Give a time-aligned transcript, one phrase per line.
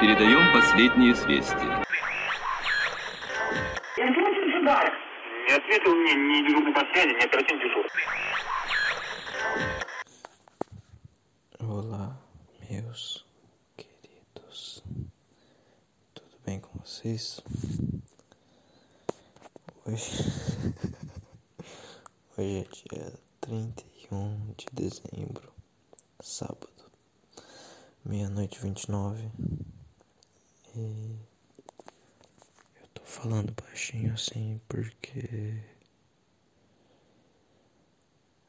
[0.00, 1.84] Передаем последние известия.
[5.46, 7.90] Не ответил мне ни дежурный по связи, ни оперативный дежурный.
[11.60, 12.16] Olá,
[12.70, 13.24] meus
[13.76, 14.82] queridos.
[16.14, 17.42] Tudo bem com vocês?
[19.84, 20.24] Hoje,
[22.38, 25.52] hoje é dia 31 de dezembro,
[26.20, 26.90] sábado,
[28.04, 29.30] meia-noite 29.
[30.79, 31.19] E
[32.81, 35.61] eu tô falando baixinho assim porque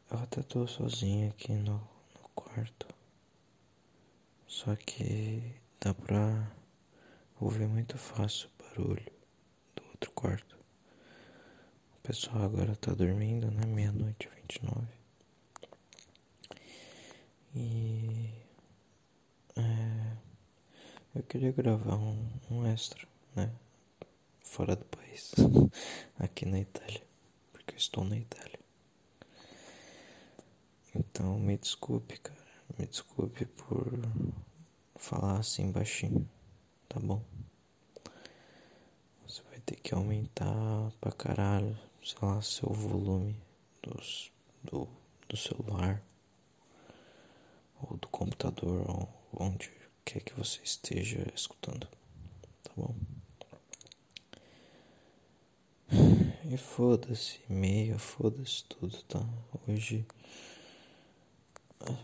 [0.09, 2.87] até tô sozinho aqui no, no quarto.
[4.47, 6.53] Só que dá pra
[7.41, 9.12] ouvir muito fácil o barulho
[9.75, 10.56] do outro quarto.
[11.97, 13.67] O pessoal agora tá dormindo, né?
[13.67, 14.87] Meia-noite, 29.
[17.56, 18.50] E.
[21.12, 23.50] Eu queria gravar um, um extra, né?
[24.44, 25.33] Fora do país.
[26.20, 27.02] Aqui na Itália.
[27.52, 28.61] Porque eu estou na Itália.
[30.94, 32.39] Então me desculpe, cara.
[32.78, 33.92] Me desculpe por
[34.94, 36.28] falar assim baixinho,
[36.89, 37.20] tá bom?
[39.27, 43.36] Você vai ter que aumentar pra caralho, sei lá, seu volume
[43.83, 44.30] dos,
[44.62, 44.89] do,
[45.28, 46.00] do celular
[47.83, 49.80] ou do computador, ou onde
[50.11, 51.86] quer que você esteja escutando,
[52.64, 52.97] tá bom?
[56.44, 59.25] E foda-se, e-mail, foda-se tudo, tá?
[59.69, 60.05] Hoje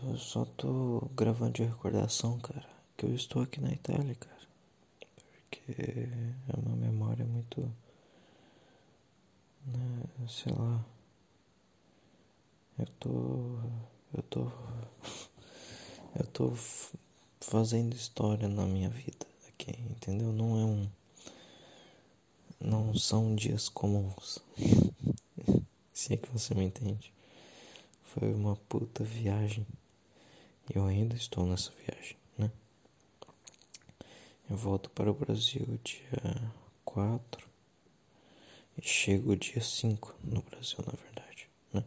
[0.05, 4.47] eu só tô gravando de recordação, cara, que eu estou aqui na Itália, cara.
[5.49, 7.61] Porque é uma memória muito.
[9.65, 10.85] Né, sei lá.
[12.79, 13.59] Eu tô.
[14.13, 14.49] Eu tô.
[16.19, 16.51] Eu tô
[17.47, 20.33] fazendo história na minha vida aqui, entendeu?
[20.33, 20.89] Não é um.
[22.59, 24.39] Não são dias comuns.
[25.93, 27.13] Se é que você me entende.
[28.03, 29.65] Foi uma puta viagem.
[30.73, 32.51] Eu ainda estou nessa viagem, né?
[34.49, 36.51] Eu volto para o Brasil dia
[36.83, 37.47] 4
[38.77, 41.85] e chego dia 5 no Brasil, na verdade, né?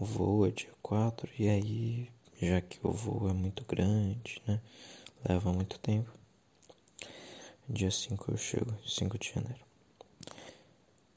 [0.00, 2.10] O voo é dia 4 e aí,
[2.40, 4.60] já que o voo é muito grande, né?
[5.28, 6.08] Leva muito tempo.
[7.68, 9.64] Dia 5 eu chego, 5 de janeiro.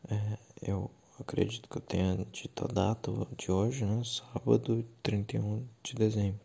[0.10, 0.90] É, eu
[1.20, 4.02] acredito que eu tenha dito a data de hoje, né?
[4.04, 6.42] Sábado, 31 de dezembro,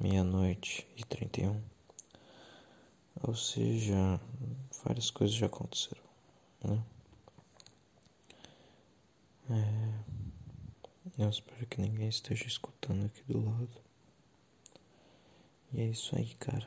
[0.00, 1.62] meia-noite e 31.
[3.22, 4.20] Ou seja,
[4.84, 6.02] várias coisas já aconteceram,
[6.64, 6.84] né?
[9.48, 13.83] É, eu espero que ninguém esteja escutando aqui do lado.
[15.74, 16.66] E é isso aí, cara.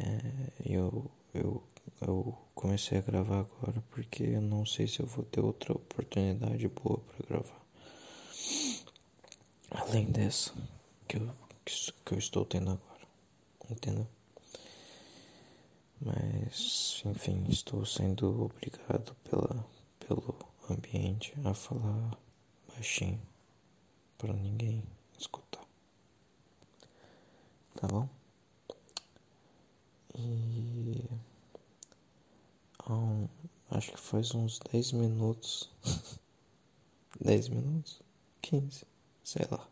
[0.00, 0.20] É,
[0.64, 1.62] eu, eu
[2.00, 6.68] eu comecei a gravar agora porque eu não sei se eu vou ter outra oportunidade
[6.68, 7.62] boa para gravar.
[9.70, 10.52] Além dessa
[11.08, 11.30] que eu,
[12.04, 13.06] que eu estou tendo agora.
[13.70, 14.06] Entendeu?
[16.00, 19.64] Mas, enfim, estou sendo obrigado pela,
[20.00, 20.34] pelo
[20.68, 22.18] ambiente a falar
[22.68, 23.22] baixinho
[24.18, 24.82] para ninguém
[25.16, 25.51] escutar.
[27.82, 28.08] Tá bom?
[30.14, 31.04] E
[32.88, 33.28] um,
[33.72, 35.68] acho que faz uns 10 minutos.
[37.20, 38.00] 10 minutos?
[38.40, 38.86] 15,
[39.24, 39.68] sei lá.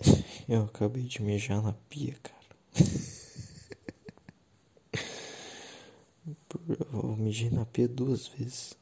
[0.48, 2.44] Eu acabei de mijar na pia, cara.
[6.92, 8.76] Eu mijei na pia duas vezes.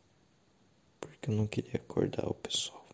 [0.99, 2.87] Porque eu não queria acordar o pessoal.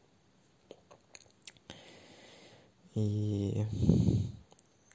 [2.96, 3.64] E.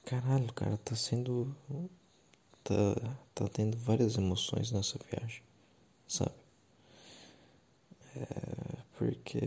[0.06, 1.52] Caralho, cara, tá sendo
[2.62, 5.42] tá, tá tendo várias emoções nessa viagem,
[6.06, 6.30] sabe?
[8.14, 9.40] É porque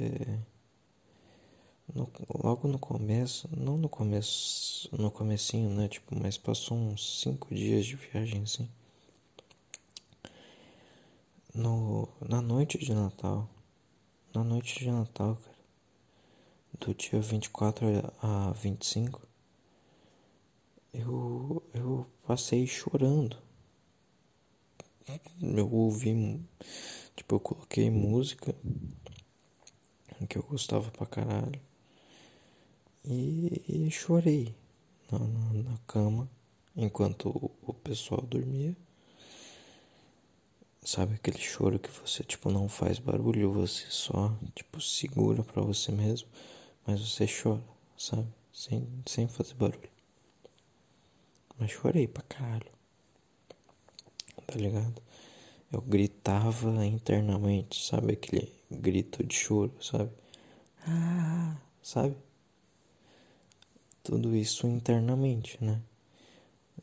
[1.95, 2.11] no,
[2.43, 5.88] logo no começo, não no começo, no comecinho, né?
[5.88, 8.69] Tipo, mas passou uns cinco dias de viagem assim.
[11.55, 13.50] No, na noite de Natal,
[14.35, 15.57] na noite de Natal, cara,
[16.81, 17.88] do dia 24
[18.21, 19.28] a 25,
[20.94, 23.38] eu, eu passei chorando.
[25.41, 26.39] Eu ouvi,
[27.15, 28.56] tipo, eu coloquei música
[30.27, 31.59] que eu gostava pra caralho
[33.03, 34.56] e, e chorei
[35.12, 36.30] na, na, na, cama
[36.75, 38.75] enquanto o, o pessoal dormia.
[40.83, 45.91] Sabe aquele choro que você, tipo, não faz barulho, você só, tipo, segura pra você
[45.91, 46.27] mesmo,
[46.86, 47.63] mas você chora,
[47.97, 48.27] sabe?
[48.53, 49.99] Sem, sem fazer barulho.
[51.59, 52.71] Mas chorei pra caralho.
[54.47, 55.01] Tá ligado?
[55.71, 58.13] Eu gritava internamente, sabe?
[58.13, 60.11] Aquele grito de choro, sabe?
[60.88, 62.15] Ah, sabe?
[64.01, 65.81] Tudo isso internamente, né?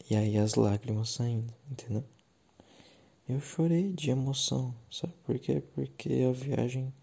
[0.09, 2.05] E aí as lágrimas saindo, entendeu?
[3.29, 5.61] Eu chorei de emoção, sabe por quê?
[5.75, 6.95] Porque a viagem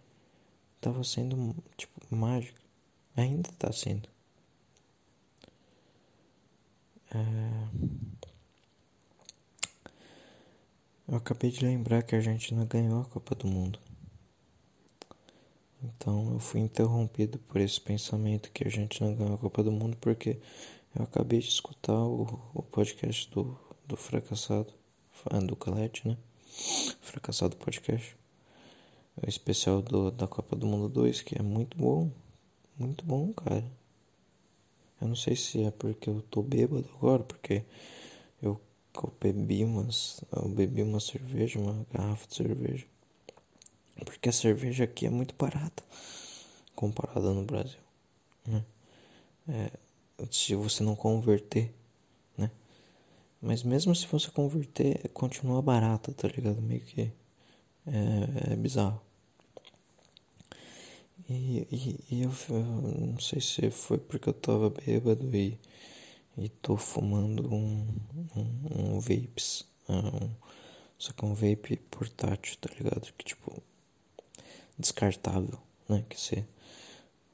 [0.79, 2.61] tava sendo, tipo, mágica.
[3.15, 4.12] Ainda tá sendo.
[7.13, 7.93] É...
[11.07, 13.79] Eu acabei de lembrar que a Argentina ganhou a Copa do Mundo.
[15.83, 19.97] Então eu fui interrompido por esse pensamento que a Argentina ganhou a Copa do Mundo
[19.97, 20.39] porque
[20.95, 24.73] eu acabei de escutar o, o podcast do, do fracassado,
[25.45, 26.17] do Calete, né?
[27.01, 28.15] Fracassado podcast.
[29.21, 32.11] O especial do, da Copa do Mundo 2, que é muito bom.
[32.77, 33.63] Muito bom, cara.
[35.03, 37.65] Eu não sei se é porque eu tô bêbado agora, porque
[38.41, 38.57] eu,
[38.95, 40.23] eu bebi umas.
[40.31, 42.85] Eu bebi uma cerveja, uma garrafa de cerveja.
[44.05, 45.83] Porque a cerveja aqui é muito barata
[46.73, 47.81] comparada no Brasil.
[48.47, 48.63] Né?
[49.49, 49.71] É,
[50.31, 51.73] se você não converter,
[52.37, 52.49] né?
[53.41, 56.61] Mas mesmo se você converter, continua barata, tá ligado?
[56.61, 57.11] Meio que
[57.85, 59.01] é, é bizarro.
[61.29, 65.57] E, e, e eu, eu, não sei se foi porque eu tava bêbado e,
[66.37, 67.87] e tô fumando um,
[68.35, 69.65] um, um vapes.
[69.87, 70.29] Um,
[70.97, 73.11] só que um vape portátil, tá ligado?
[73.17, 73.61] Que tipo,
[74.77, 76.03] descartável, né?
[76.09, 76.45] Que você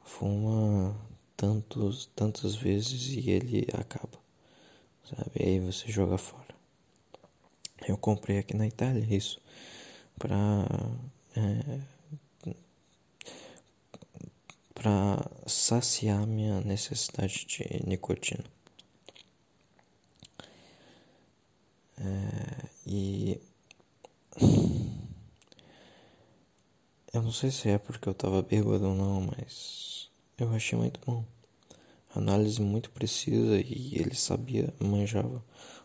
[0.04, 0.96] fuma
[1.36, 4.20] tantos, tantas vezes e ele acaba,
[5.04, 5.32] sabe?
[5.40, 6.50] E aí você joga fora.
[7.88, 9.42] Eu comprei aqui na Itália isso
[10.18, 10.68] pra.
[11.36, 11.99] É,
[14.80, 18.46] para saciar minha necessidade de nicotina.
[21.98, 23.42] É, e
[27.14, 30.98] eu não sei se é porque eu tava bêbado ou não, mas eu achei muito
[31.06, 31.26] bom.
[32.16, 35.44] Análise muito precisa e ele sabia, manjava.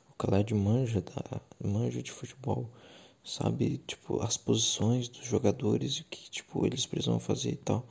[0.09, 2.71] O Khaled manja, da, manja de futebol,
[3.25, 7.85] sabe, tipo, as posições dos jogadores e o que, tipo, eles precisam fazer e tal.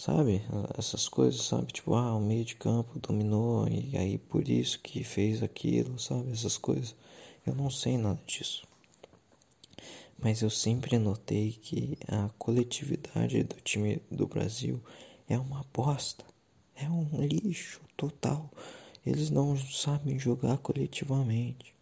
[0.00, 0.40] Sabe?
[0.78, 1.74] Essas coisas, sabe?
[1.74, 6.32] Tipo, ah, o meio de campo dominou e aí por isso que fez aquilo, sabe?
[6.32, 6.96] Essas coisas.
[7.46, 8.66] Eu não sei nada disso.
[10.18, 14.82] Mas eu sempre notei que a coletividade do time do Brasil
[15.28, 16.24] é uma bosta.
[16.74, 18.50] É um lixo total.
[19.04, 21.74] Eles não sabem jogar coletivamente.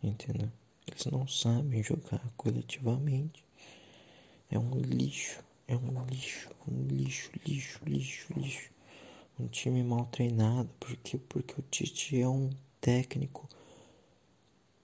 [0.00, 0.52] Entendeu?
[0.86, 3.44] Eles não sabem jogar coletivamente.
[4.48, 5.44] É um lixo.
[5.68, 8.70] É um lixo, um lixo, lixo, lixo, lixo.
[9.38, 13.48] Um time mal treinado, porque porque o Tite é um técnico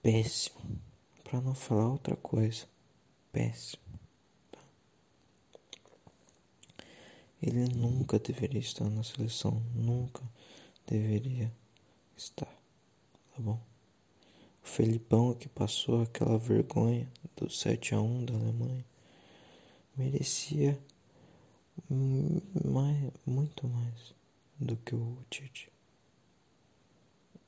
[0.01, 0.59] péssimo,
[1.23, 2.67] para não falar outra coisa,
[3.31, 3.81] péssimo.
[7.41, 10.21] Ele nunca deveria estar na seleção, nunca
[10.85, 11.51] deveria
[12.17, 13.59] estar, tá bom?
[14.63, 18.85] O Felipão que passou aquela vergonha do 7 a 1 da Alemanha
[19.97, 20.79] merecia
[21.89, 24.13] mais, muito mais
[24.59, 25.71] do que o Tite.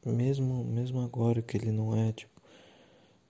[0.06, 2.42] Mesmo, mesmo agora que ele não é, tipo,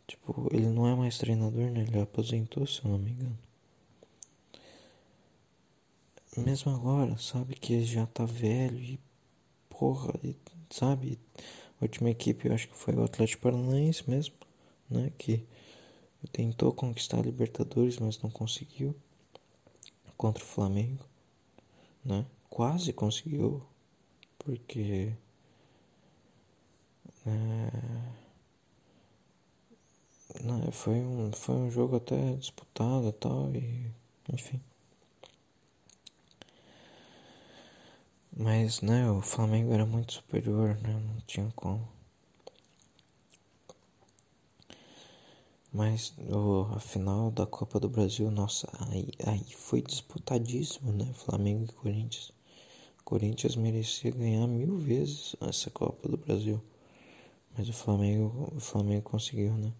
[0.07, 1.81] tipo, ele não é mais treinador, né?
[1.81, 3.37] Ele aposentou, se eu não me engano.
[6.37, 8.99] Mesmo agora, sabe que ele já tá velho e
[9.69, 10.35] porra, e,
[10.69, 11.17] sabe?
[11.79, 14.35] A última equipe eu acho que foi o Atlético Paranaense mesmo,
[14.89, 15.11] né?
[15.17, 15.45] Que
[16.31, 18.95] tentou conquistar a Libertadores, mas não conseguiu
[20.17, 21.05] contra o Flamengo,
[22.03, 22.25] né?
[22.49, 23.61] Quase conseguiu,
[24.39, 25.13] porque
[27.25, 27.31] é,
[30.43, 33.91] né, foi, um, foi um jogo até disputado e tal, e
[34.31, 34.61] enfim.
[38.37, 40.93] Mas, né, o Flamengo era muito superior, né?
[40.93, 41.87] Não tinha como.
[45.75, 51.11] Mas oh, a final da Copa do Brasil, nossa, aí, aí foi disputadíssimo, né?
[51.13, 52.31] Flamengo e Corinthians.
[53.03, 56.63] Corinthians merecia ganhar mil vezes essa Copa do Brasil.
[57.57, 59.73] Mas o Flamengo, o Flamengo conseguiu, né?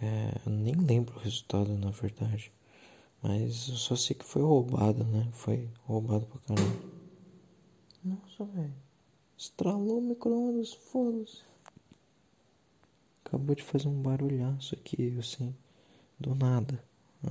[0.00, 2.50] É, eu nem lembro o resultado, na verdade.
[3.22, 5.28] Mas eu só sei que foi roubado, né?
[5.32, 6.78] Foi roubado pra caramba.
[8.02, 8.74] Nossa, velho.
[9.36, 11.42] Estralou o micro-ondas, foda-se.
[13.28, 15.54] Acabou de fazer um barulhaço aqui, assim,
[16.18, 16.82] do nada.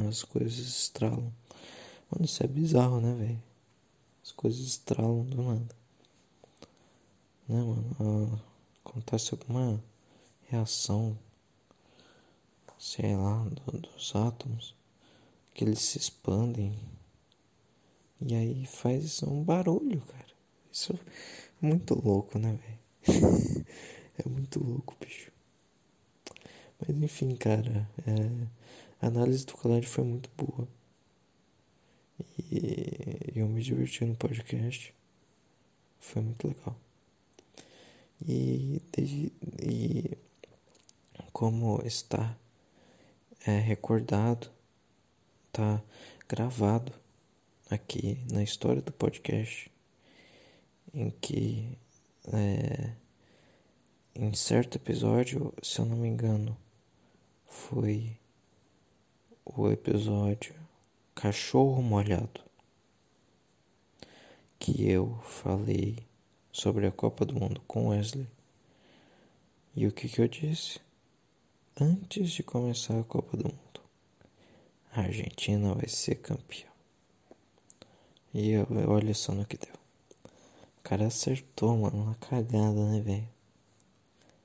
[0.07, 1.33] As coisas estralam.
[2.11, 3.43] Mano, isso é bizarro, né, velho?
[4.23, 5.75] As coisas estralam do nada.
[7.47, 7.97] né, mano?
[7.99, 8.39] Ah,
[8.85, 9.83] acontece alguma
[10.47, 11.17] reação,
[12.77, 14.75] sei lá, do, dos átomos,
[15.53, 16.77] que eles se expandem
[18.21, 20.25] e aí faz um barulho, cara.
[20.71, 22.57] Isso é muito louco, né,
[23.05, 23.65] velho?
[24.17, 25.31] é muito louco, bicho.
[26.79, 28.47] Mas enfim, cara, é,
[29.01, 30.67] a análise do colégio foi muito boa.
[32.39, 34.93] E eu me diverti no podcast.
[35.99, 36.75] Foi muito legal.
[38.25, 38.81] E,
[39.61, 40.17] e
[41.31, 42.35] como está
[43.45, 44.49] é, recordado,
[45.51, 45.81] tá
[46.27, 46.91] gravado
[47.69, 49.71] aqui na história do podcast,
[50.93, 51.77] em que
[52.33, 52.93] é,
[54.15, 56.57] em certo episódio, se eu não me engano,
[57.47, 58.19] foi
[59.43, 60.53] o episódio
[61.15, 62.41] Cachorro Molhado,
[64.59, 66.05] que eu falei
[66.51, 68.27] sobre a Copa do Mundo com Wesley.
[69.75, 70.79] E o que, que eu disse?
[71.79, 73.81] Antes de começar a Copa do Mundo,
[74.91, 76.67] a Argentina vai ser campeã.
[78.33, 79.75] E eu, olha só no que deu.
[80.79, 83.29] O cara acertou, mano, uma cagada, né, velho?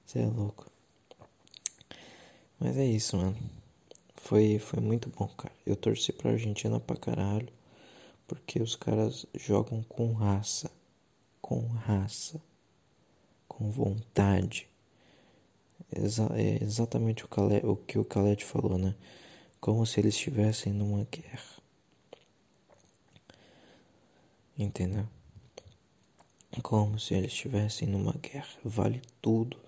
[0.04, 0.72] Você é louco.
[2.62, 3.37] Mas é isso, mano.
[4.16, 5.54] Foi, foi muito bom, cara.
[5.66, 7.49] Eu torci pra Argentina pra caralho.
[8.26, 10.71] Porque os caras jogam com raça
[11.42, 12.40] com raça,
[13.49, 14.66] com vontade.
[15.95, 18.95] Exa é exatamente o, Khaled, o que o Khaled falou, né?
[19.61, 21.61] Como se eles estivessem numa guerra.
[24.57, 25.07] Entendeu?
[26.62, 28.57] Como se eles estivessem numa guerra.
[28.64, 29.59] Vale tudo.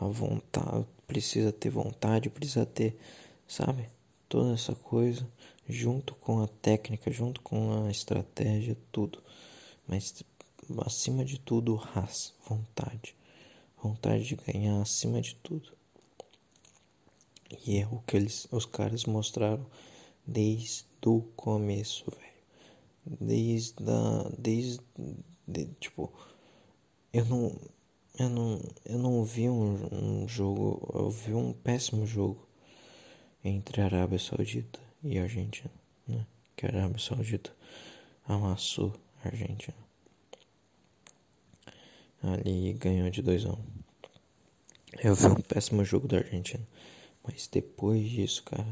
[0.00, 0.86] A vontade.
[1.06, 2.98] Precisa ter vontade, precisa ter,
[3.46, 3.88] sabe?
[4.28, 5.26] Toda essa coisa.
[5.68, 9.22] Junto com a técnica, junto com a estratégia, tudo.
[9.86, 10.22] Mas
[10.84, 13.14] acima de tudo, raça, vontade.
[13.82, 15.72] Vontade de ganhar acima de tudo.
[17.66, 19.66] E é o que eles, os caras mostraram
[20.26, 23.18] desde o começo, velho.
[23.20, 24.80] Desde a, desde,
[25.46, 26.12] de, tipo,
[27.12, 27.56] eu não,
[28.18, 32.46] eu não, eu não vi um, um jogo, eu vi um péssimo jogo
[33.44, 35.70] entre a Arábia Saudita e a Argentina,
[36.06, 36.26] né?
[36.56, 37.52] Que a Arábia Saudita
[38.26, 38.92] amassou
[39.24, 39.86] a Argentina
[42.32, 43.64] ali ganhou de 2 a 1 um.
[45.02, 46.66] Eu vi um péssimo jogo da Argentina.
[47.22, 48.66] Mas depois disso, cara,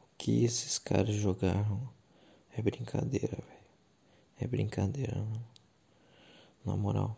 [0.00, 1.88] o que esses caras jogaram
[2.56, 3.60] é brincadeira, velho.
[4.40, 5.46] É brincadeira, mano.
[6.64, 7.16] Na moral.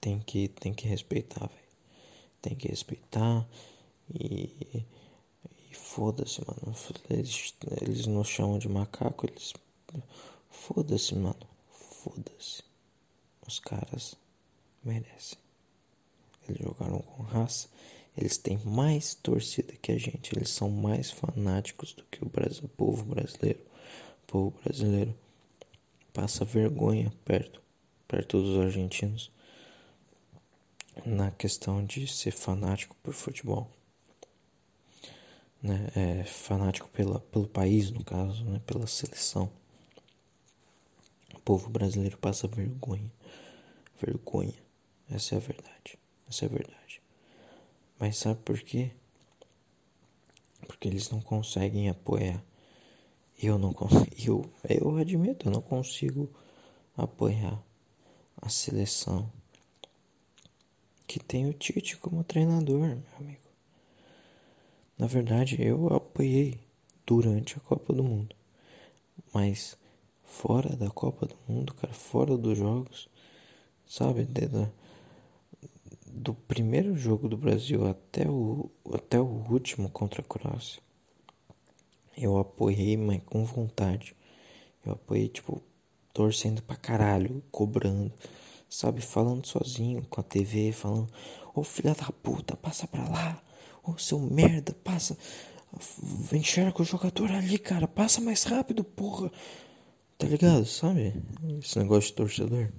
[0.00, 1.68] Tem que, tem que respeitar, velho.
[2.40, 3.46] Tem que respeitar
[4.12, 4.84] e.
[5.70, 6.74] E foda-se, mano.
[7.10, 9.52] Eles, eles nos chamam de macaco, eles.
[10.50, 11.46] Foda-se, mano.
[11.70, 12.62] Foda-se.
[13.46, 14.14] Os caras
[14.82, 15.38] merecem.
[16.48, 17.68] Eles jogaram com raça.
[18.16, 20.34] Eles têm mais torcida que a gente.
[20.34, 23.60] Eles são mais fanáticos do que o, Brasil, povo brasileiro.
[24.22, 25.14] O povo brasileiro
[26.12, 27.62] passa vergonha perto,
[28.06, 29.30] perto dos argentinos
[31.04, 33.70] na questão de ser fanático por futebol.
[35.62, 35.90] Né?
[35.94, 38.60] É, fanático pela, pelo país, no caso, né?
[38.66, 39.50] pela seleção.
[41.34, 43.10] O povo brasileiro passa vergonha
[44.00, 44.54] vergonha.
[45.10, 45.98] Essa é a verdade.
[46.28, 47.02] Essa é a verdade.
[47.98, 48.92] Mas sabe por quê?
[50.66, 52.42] Porque eles não conseguem apoiar.
[53.40, 54.08] Eu não consigo.
[54.68, 56.28] Eu, eu admito, eu não consigo
[56.96, 57.62] apoiar
[58.36, 59.30] a seleção
[61.08, 63.40] que tem o Tite como treinador, meu amigo.
[64.98, 66.60] Na verdade, eu apoiei
[67.06, 68.36] durante a Copa do Mundo.
[69.32, 69.78] Mas
[70.22, 73.08] fora da Copa do Mundo, cara, fora dos jogos,
[73.86, 74.24] sabe?
[74.24, 74.70] Do,
[76.06, 80.82] do primeiro jogo do Brasil até o, até o último contra a Croácia.
[82.16, 84.14] Eu apoiei, mas com vontade.
[84.84, 85.62] Eu apoiei, tipo,
[86.12, 88.12] torcendo pra caralho, cobrando,
[88.68, 89.00] sabe?
[89.00, 91.08] Falando sozinho com a TV, falando:
[91.54, 93.42] Ô oh, filha da puta, passa pra lá.
[93.82, 95.16] Ô oh, seu merda, passa.
[96.32, 97.86] Enxerga o jogador ali, cara.
[97.86, 99.30] Passa mais rápido, porra.
[100.16, 101.14] Tá ligado, sabe?
[101.62, 102.72] Esse negócio de torcedor.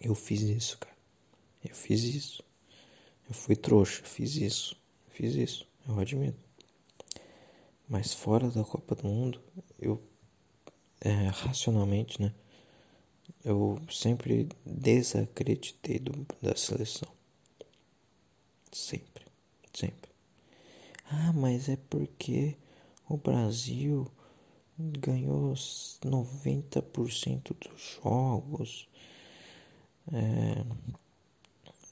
[0.00, 0.96] Eu fiz isso, cara.
[1.64, 2.42] Eu fiz isso.
[3.28, 4.80] Eu fui trouxa, fiz isso.
[5.20, 6.38] Fiz isso, eu admito.
[7.86, 9.38] Mas fora da Copa do Mundo,
[9.78, 10.02] eu
[11.00, 12.32] é, racionalmente, né?
[13.44, 17.08] Eu sempre desacreditei do, da seleção.
[18.70, 19.24] Sempre,
[19.72, 20.10] sempre.
[21.10, 22.56] Ah, mas é porque
[23.08, 24.10] o Brasil
[24.78, 28.88] ganhou 90% dos jogos
[30.12, 30.64] é,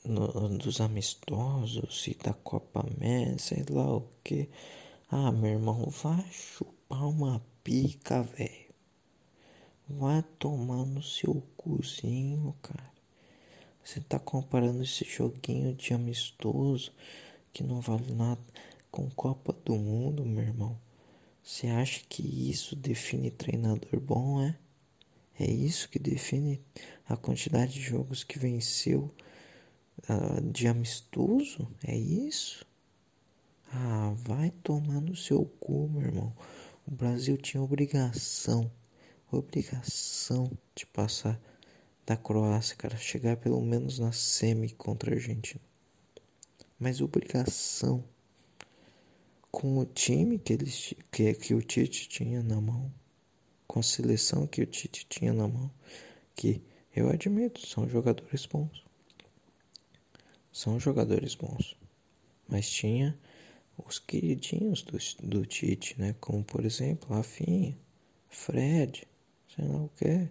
[0.04, 4.48] no, dos amistosos e da Copa América, sei lá o que.
[5.10, 8.67] Ah, meu irmão, vai chupar uma pica, velho.
[9.88, 12.92] Vai tomar no seu cozinho, cara.
[13.82, 16.92] Você tá comparando esse joguinho de amistoso
[17.54, 18.40] que não vale nada
[18.90, 20.78] com Copa do Mundo, meu irmão.
[21.42, 24.58] Você acha que isso define treinador bom, é?
[25.40, 26.60] É isso que define
[27.08, 29.10] a quantidade de jogos que venceu
[30.00, 31.66] uh, de amistoso?
[31.82, 32.66] É isso?
[33.72, 36.36] Ah, vai tomar no seu cu, meu irmão.
[36.86, 38.70] O Brasil tinha obrigação,
[39.30, 41.40] obrigação de passar
[42.06, 45.60] da Croácia, cara, chegar pelo menos na semi contra a Argentina.
[46.78, 48.02] Mas obrigação
[49.50, 52.92] com o time que eles que, que o Tite tinha na mão,
[53.66, 55.70] com a seleção que o Tite tinha na mão,
[56.34, 56.62] que
[56.94, 58.84] eu admito, são jogadores bons.
[60.50, 61.76] São jogadores bons.
[62.48, 63.18] Mas tinha
[63.76, 66.14] os queridinhos do, do Tite, né?
[66.20, 67.76] Como por exemplo, Rafinha,
[68.30, 69.06] Fred,
[69.58, 70.28] sei lá o que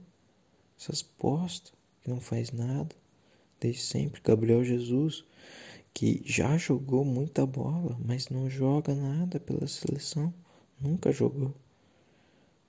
[0.79, 2.95] essas postas que não faz nada
[3.59, 4.21] desde sempre.
[4.21, 5.25] Gabriel Jesus,
[5.93, 10.33] que já jogou muita bola, mas não joga nada pela seleção,
[10.79, 11.53] nunca jogou.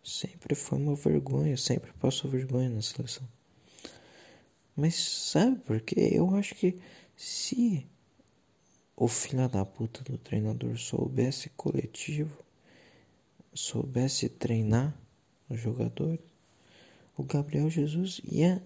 [0.03, 3.29] Sempre foi uma vergonha, sempre passou vergonha na seleção.
[4.75, 6.11] Mas sabe por quê?
[6.13, 6.81] Eu acho que
[7.15, 7.87] se
[8.97, 12.45] o filho da puta do treinador soubesse coletivo,
[13.53, 14.97] soubesse treinar
[15.49, 16.28] os jogadores,
[17.19, 18.63] o Gabriel Jesus ia,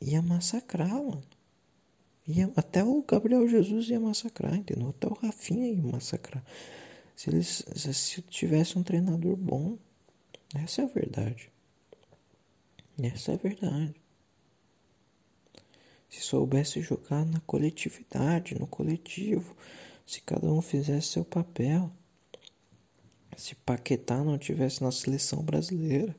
[0.00, 1.22] ia massacrar, mano.
[2.26, 4.88] Ia, até o Gabriel Jesus ia massacrar, entendeu?
[4.88, 6.44] Até o Rafinha ia massacrar.
[7.14, 9.78] Se eles se tivesse um treinador bom,
[10.54, 11.48] essa é a verdade.
[13.00, 13.94] Essa é a verdade.
[16.08, 19.56] Se soubesse jogar na coletividade, no coletivo,
[20.04, 21.90] se cada um fizesse seu papel,
[23.36, 26.16] se Paquetá não tivesse na seleção brasileira,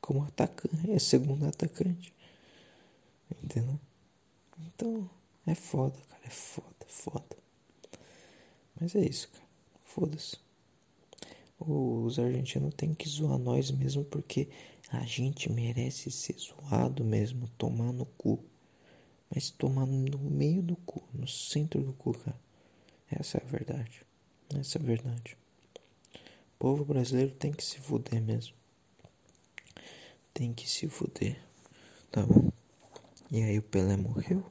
[0.00, 2.12] como atacante, é segundo atacante.
[3.42, 3.78] Entendeu?
[4.66, 5.08] Então,
[5.46, 7.36] é foda, cara, é foda, é foda.
[8.80, 9.44] Mas é isso, cara.
[9.84, 10.36] Foda-se.
[11.58, 14.48] Os argentinos têm que zoar nós mesmo porque
[14.90, 18.42] a gente merece ser zoado mesmo, tomar no cu.
[19.32, 22.40] Mas tomar no meio do cu, no centro do cu, cara.
[23.10, 24.02] Essa é a verdade.
[24.58, 25.36] Essa é a verdade.
[26.14, 28.59] O povo brasileiro tem que se fuder mesmo
[30.32, 31.38] tem que se fuder,
[32.10, 32.50] tá bom?
[33.30, 34.44] E aí o Pelé morreu,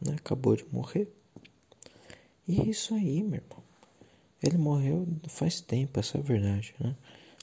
[0.00, 0.14] né?
[0.16, 1.08] Acabou de morrer.
[2.48, 3.62] E é isso aí, meu irmão.
[4.42, 6.96] Ele morreu faz tempo, essa é a verdade, né?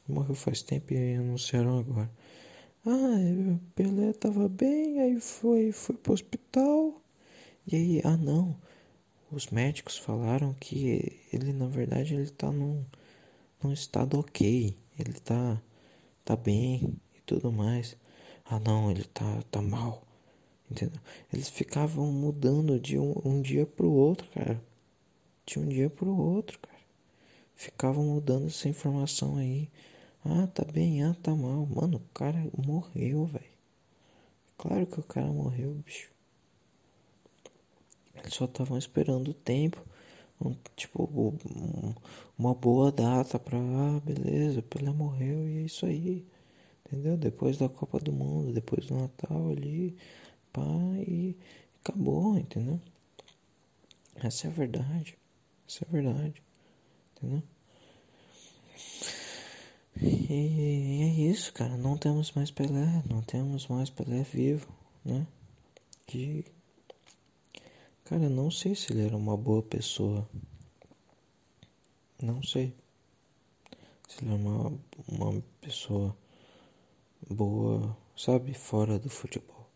[0.08, 2.12] Morreu faz tempo e anunciaram agora.
[2.86, 3.18] Ah,
[3.56, 7.02] o Pelé tava bem, aí foi, foi pro hospital.
[7.66, 8.56] E aí, ah não,
[9.32, 12.84] os médicos falaram que ele, na verdade, ele tá num,
[13.64, 14.78] num estado ok.
[15.00, 15.62] Ele tá,
[16.26, 17.98] tá bem, tudo mais.
[18.46, 20.04] Ah não, ele tá, tá mal.
[20.70, 21.00] Entendeu?
[21.32, 24.62] Eles ficavam mudando de um, um dia pro outro, cara.
[25.46, 26.74] De um dia pro outro, cara.
[27.56, 29.70] Ficavam mudando essa informação aí.
[30.26, 31.66] Ah, tá bem, ah, tá mal.
[31.68, 33.54] Mano, o cara morreu, velho.
[34.58, 36.12] Claro que o cara morreu, bicho.
[38.16, 39.84] Eles só estavam esperando o tempo.
[40.42, 41.94] Um, tipo, um,
[42.38, 43.58] uma boa data pra.
[43.58, 46.26] Ah, beleza, Pelé morreu e é isso aí
[46.86, 47.18] entendeu?
[47.18, 49.96] Depois da Copa do Mundo, depois do Natal ali,
[50.52, 50.62] pá,
[51.08, 51.36] e
[51.82, 52.80] acabou, entendeu?
[54.16, 55.18] Essa é a verdade.
[55.68, 56.42] Essa é a verdade,
[57.18, 57.44] entendeu?
[60.02, 61.78] E é isso, cara.
[61.78, 64.68] Não temos mais Pelé, não temos mais Pelé vivo,
[65.06, 65.26] né?
[66.06, 66.46] Que.
[68.06, 70.28] Cara, não sei se ele era uma boa pessoa.
[72.22, 72.74] Não sei.
[74.08, 76.16] Se ele era uma, uma pessoa
[77.30, 79.70] boa, sabe, fora do futebol.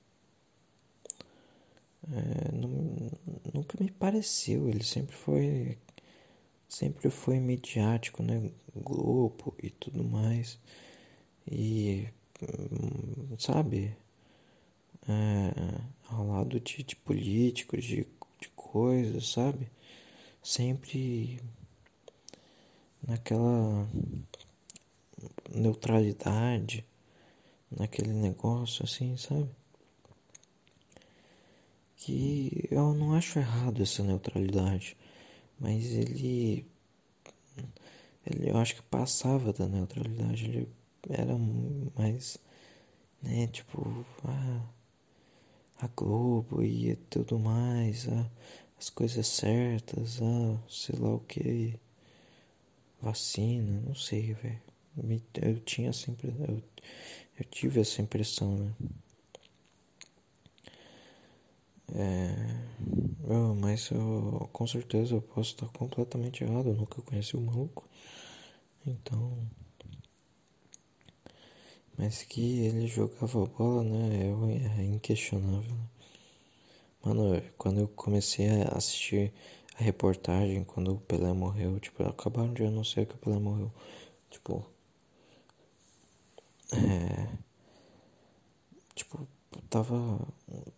[2.11, 3.11] É, não,
[3.53, 5.77] nunca me pareceu, ele sempre foi
[6.69, 10.59] sempre foi midiático, né, Globo e tudo mais.
[11.49, 12.07] E
[13.39, 13.95] sabe,
[15.07, 18.05] é, ao lado de, de políticos, de,
[18.39, 19.69] de coisas, sabe?
[20.43, 21.39] Sempre
[23.05, 23.87] naquela
[25.49, 26.85] neutralidade
[27.71, 29.49] naquele negócio assim, sabe?
[31.95, 34.95] Que eu não acho errado essa neutralidade,
[35.59, 36.65] mas ele
[38.25, 40.69] ele eu acho que passava da neutralidade, ele
[41.09, 41.35] era
[41.97, 42.37] mais
[43.21, 44.61] né, tipo, ah,
[45.79, 48.29] a Globo e tudo mais, ah,
[48.79, 51.79] as coisas certas, ah, sei lá o que,
[53.01, 54.61] vacina, não sei, velho.
[55.41, 56.61] Eu tinha sempre, eu,
[57.39, 58.73] eu tive essa impressão, né?
[61.93, 62.35] É,
[63.29, 67.87] eu, mas eu, com certeza eu posso estar completamente errado, eu nunca conheci o maluco.
[68.85, 69.37] Então.
[71.97, 74.27] Mas que ele jogava bola, né?
[74.77, 75.75] É, é inquestionável.
[75.75, 75.87] Né?
[77.03, 79.33] Mano, quando eu comecei a assistir
[79.79, 83.71] a reportagem, quando o Pelé morreu, tipo, acabaram de anunciar que o Pelé morreu.
[84.29, 84.76] Tipo.
[86.71, 87.27] É.
[88.95, 89.27] Tipo,
[89.69, 90.19] tava.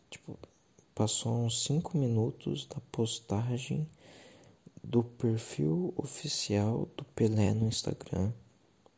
[0.10, 0.38] Tipo,
[0.93, 3.88] passou uns 5 minutos da postagem
[4.84, 8.32] do perfil oficial do Pelé no Instagram,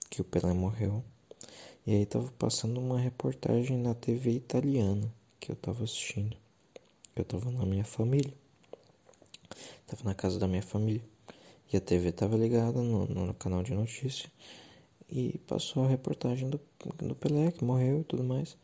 [0.10, 1.04] que o Pelé morreu.
[1.86, 6.38] E aí tava passando uma reportagem na TV italiana que eu tava assistindo.
[7.16, 8.34] Eu tava na minha família.
[9.88, 11.04] Tava na casa da minha família.
[11.72, 14.32] E a TV tava ligada no, no canal de notícia.
[15.12, 16.60] E passou a reportagem do,
[16.98, 18.58] do Pelé, que morreu e tudo mais.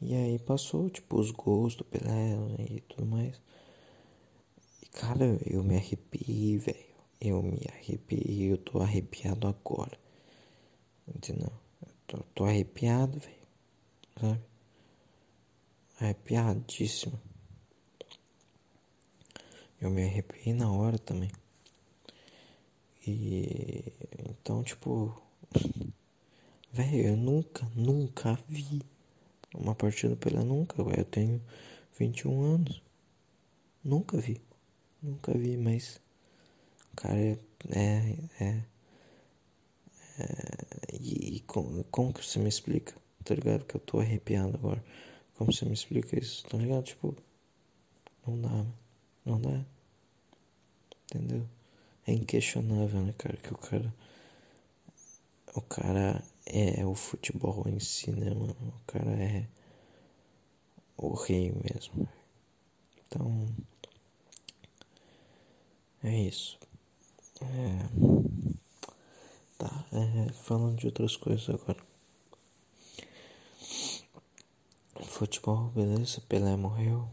[0.00, 2.36] E aí passou, tipo, os gols do Pelé
[2.70, 3.40] e tudo mais.
[4.82, 6.86] E, cara, eu me arrepiei, velho.
[7.18, 9.98] Eu me arrepiei, eu tô arrepiado agora.
[11.08, 11.50] Entendeu?
[11.80, 13.36] Eu tô, tô arrepiado, velho.
[14.20, 14.40] Sabe?
[15.98, 17.18] Arrepiadíssimo.
[19.80, 21.30] Eu me arrepiei na hora também.
[23.06, 23.92] E
[24.28, 25.25] então, tipo,
[26.72, 28.82] velho, eu nunca, nunca vi
[29.54, 31.40] uma partida pela nunca, eu tenho
[31.98, 32.82] 21 anos.
[33.82, 34.40] Nunca vi.
[35.02, 36.00] Nunca vi, mas.
[36.96, 37.38] Cara, é.
[37.70, 38.16] É.
[38.40, 38.64] é, é
[40.92, 42.94] e, e como, como que você me explica?
[43.24, 43.64] Tá ligado?
[43.64, 44.82] Que eu tô arrepiado agora.
[45.34, 46.44] Como você me explica isso?
[46.46, 46.84] Tá ligado?
[46.84, 47.14] Tipo.
[48.26, 48.66] Não dá,
[49.24, 49.64] Não dá.
[51.04, 51.48] Entendeu?
[52.06, 53.36] É inquestionável, né, cara?
[53.36, 53.94] Que o cara.
[55.56, 58.54] O cara é o futebol em si, né, mano?
[58.60, 59.48] O cara é
[60.98, 62.06] o rei mesmo.
[62.98, 63.46] Então,
[66.02, 66.58] é isso.
[67.40, 67.88] É,
[69.56, 71.82] tá, é, falando de outras coisas agora.
[75.04, 77.08] Futebol, beleza, Pelé morreu.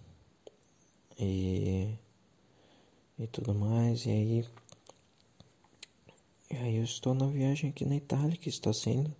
[1.17, 1.97] E.
[3.17, 4.49] E tudo mais, e aí.
[6.54, 9.12] E aí eu estou na viagem aqui na Itália, que está sendo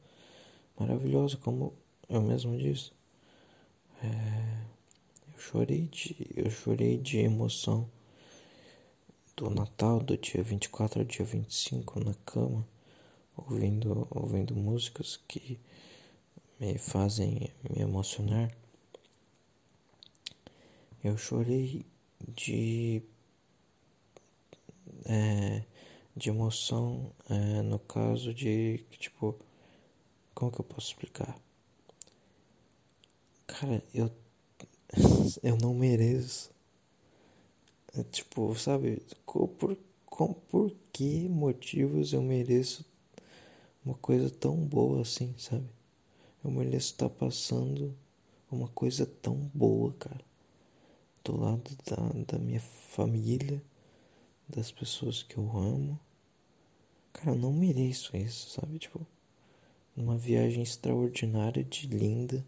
[0.80, 1.74] maravilhosa, como
[2.08, 2.92] eu mesmo disse.
[4.04, 4.62] É,
[5.34, 7.90] eu chorei de, eu chorei de emoção
[9.36, 12.64] do Natal, do dia 24 ao dia 25 na cama,
[13.36, 15.60] ouvindo, ouvindo músicas que
[16.60, 18.56] me fazem me emocionar.
[21.04, 21.84] Eu chorei
[22.36, 23.02] de
[25.06, 25.64] é,
[26.16, 29.38] de emoção é, no caso de tipo
[30.34, 31.38] como que eu posso explicar?
[33.48, 34.12] Cara, eu.
[35.42, 36.52] Eu não mereço.
[37.96, 39.02] É, tipo, sabe?
[39.26, 42.86] Por, com, por que motivos eu mereço
[43.86, 45.68] uma coisa tão boa assim, sabe?
[46.44, 47.96] Eu mereço estar passando
[48.52, 50.22] uma coisa tão boa, cara.
[51.24, 53.64] Do lado da, da minha família,
[54.56, 56.00] das pessoas que eu amo.
[57.12, 58.80] Cara, eu não mereço isso, sabe?
[58.80, 59.06] Tipo,
[59.96, 62.46] uma viagem extraordinária de linda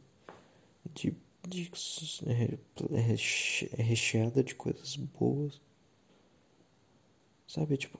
[0.93, 1.15] de,
[1.47, 1.71] de
[2.25, 2.57] é,
[3.77, 5.59] é recheada de coisas boas.
[7.47, 7.99] Sabe, tipo,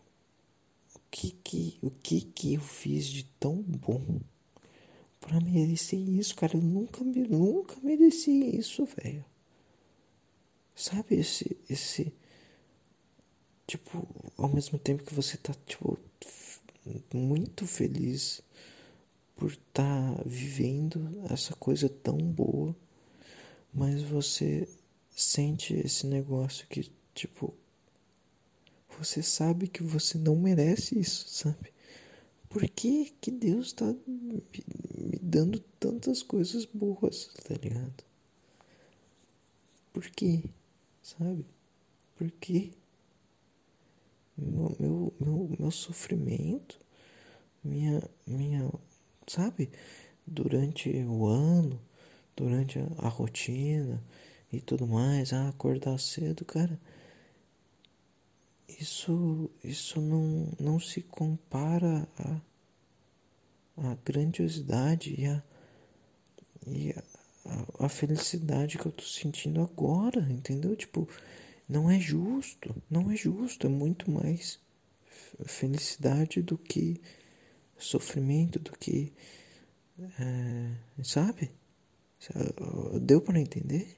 [0.96, 4.20] o que que, o que que eu fiz de tão bom
[5.20, 6.58] para merecer isso, cara?
[6.58, 9.24] Eu nunca, nunca mereci isso, velho.
[10.76, 12.14] Sabe, esse, esse,
[13.68, 15.98] tipo, ao mesmo tempo que você tá, tipo,
[17.14, 18.42] muito feliz
[19.36, 22.76] por estar tá vivendo essa coisa tão boa,
[23.74, 24.68] mas você
[25.16, 27.54] sente esse negócio que, tipo,
[28.98, 31.74] você sabe que você não merece isso, sabe?
[32.48, 33.76] Por que, que Deus
[34.08, 34.42] me,
[34.98, 38.04] me dando tantas coisas boas, tá ligado?
[39.92, 40.44] Por quê?
[41.02, 41.46] Sabe?
[42.16, 42.72] Por quê?
[44.38, 46.80] Meu, meu, meu, meu sofrimento,
[47.64, 48.70] minha, minha
[49.28, 49.70] sabe?
[50.26, 51.80] Durante o ano,
[52.36, 54.04] durante a, a rotina
[54.52, 56.80] e tudo mais, ah, acordar cedo, cara.
[58.68, 62.42] Isso, isso não, não se compara a,
[63.90, 65.44] a grandiosidade e a,
[66.68, 66.94] e
[67.46, 70.76] a, a, felicidade que eu tô sentindo agora, entendeu?
[70.76, 71.08] Tipo,
[71.68, 74.60] não é justo, não é justo, é muito mais
[75.46, 77.02] felicidade do que
[77.78, 79.14] sofrimento, do que.
[80.20, 81.52] É, sabe?
[83.02, 83.98] Deu para entender?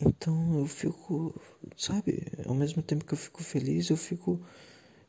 [0.00, 1.40] Então eu fico,
[1.76, 4.40] sabe, ao mesmo tempo que eu fico feliz, eu fico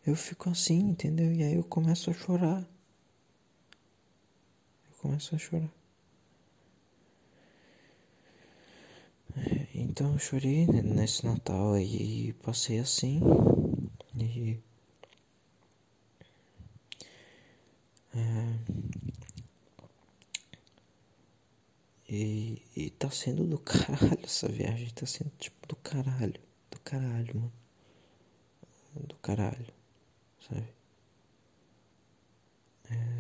[0.08, 1.34] eu fico assim, entendeu?
[1.34, 2.62] E aí eu começo a chorar.
[4.90, 5.77] Eu começo a chorar.
[9.98, 13.20] Então eu chorei nesse Natal aí, passei assim.
[14.16, 14.60] E
[18.14, 18.60] é,
[22.08, 27.36] e, e tá sendo do caralho essa viagem, tá sendo tipo do caralho, do caralho,
[27.36, 27.54] mano.
[29.08, 29.74] Do caralho,
[30.48, 30.68] sabe?
[32.92, 33.17] É...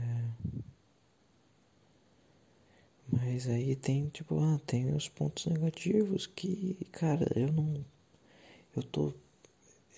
[3.30, 7.86] Mas aí tem, tipo, ah, tem os pontos negativos que, cara, eu não.
[8.74, 9.14] Eu tô.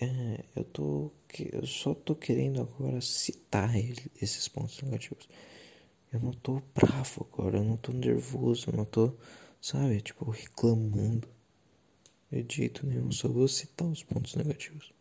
[0.00, 1.12] É, eu tô.
[1.38, 3.72] Eu só tô querendo agora citar
[4.20, 5.28] esses pontos negativos.
[6.12, 9.14] Eu não tô bravo agora, eu não tô nervoso, eu não tô,
[9.60, 11.28] sabe, tipo, reclamando.
[12.32, 14.92] De jeito nenhum, só vou citar os pontos negativos.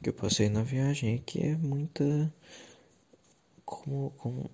[0.00, 2.32] Que eu passei na viagem que é muita.
[3.64, 4.48] Como, como,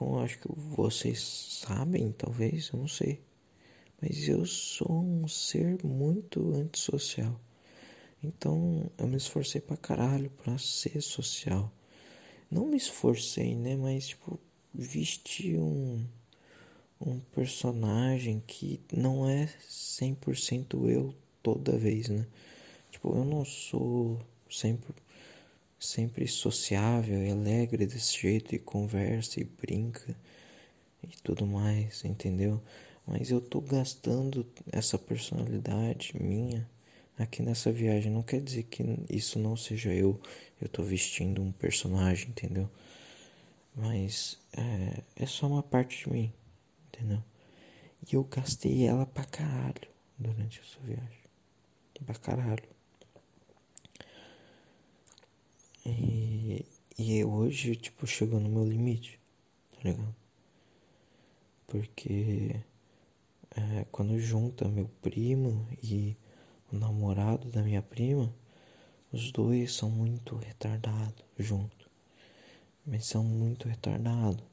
[0.00, 3.20] como acho que vocês sabem, talvez, eu não sei.
[4.00, 7.38] Mas eu sou um ser muito antissocial.
[8.22, 11.72] Então eu me esforcei pra caralho pra ser social
[12.50, 13.76] não me esforcei, né?
[13.76, 14.38] Mas, tipo,
[14.74, 16.04] vesti um,
[17.00, 22.26] um personagem que não é 100% eu toda vez, né?
[22.90, 24.92] Tipo, eu não sou sempre,
[25.80, 30.14] sempre sociável e alegre desse jeito, e conversa e brinca
[31.02, 32.62] e tudo mais, entendeu?
[33.06, 36.68] Mas eu tô gastando essa personalidade minha
[37.18, 38.12] aqui nessa viagem.
[38.12, 40.20] Não quer dizer que isso não seja eu.
[40.60, 42.70] Eu tô vestindo um personagem, entendeu?
[43.74, 46.32] Mas é, é só uma parte de mim,
[46.88, 47.22] entendeu?
[48.06, 49.88] E eu gastei ela pra caralho
[50.18, 51.20] durante essa viagem.
[52.04, 52.79] Pra caralho.
[55.84, 56.66] E,
[56.98, 59.18] e hoje, tipo, chegou no meu limite,
[59.72, 60.14] tá ligado?
[61.66, 62.60] Porque
[63.56, 66.16] é, quando junta meu primo e
[66.72, 68.32] o namorado da minha prima,
[69.12, 71.90] os dois são muito retardados junto.
[72.86, 74.44] Mas são muito retardados.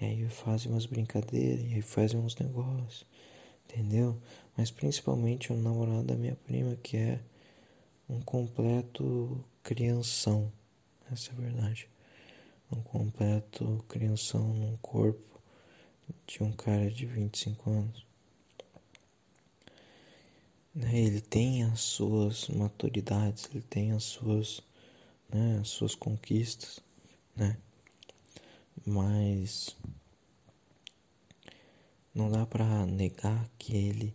[0.00, 3.06] E aí fazem umas brincadeiras, e aí fazem uns negócios,
[3.64, 4.20] entendeu?
[4.56, 7.20] Mas principalmente o namorado da minha prima, que é
[8.08, 10.52] um completo crianção.
[11.10, 11.88] Essa é a verdade.
[12.70, 15.40] Um completo crianção num corpo
[16.26, 18.06] de um cara de 25 anos.
[20.74, 20.98] Né?
[20.98, 24.60] Ele tem as suas maturidades, ele tem as suas,
[25.28, 26.80] né, as suas conquistas,
[27.34, 27.56] né?
[28.84, 29.76] Mas
[32.14, 34.14] não dá para negar que ele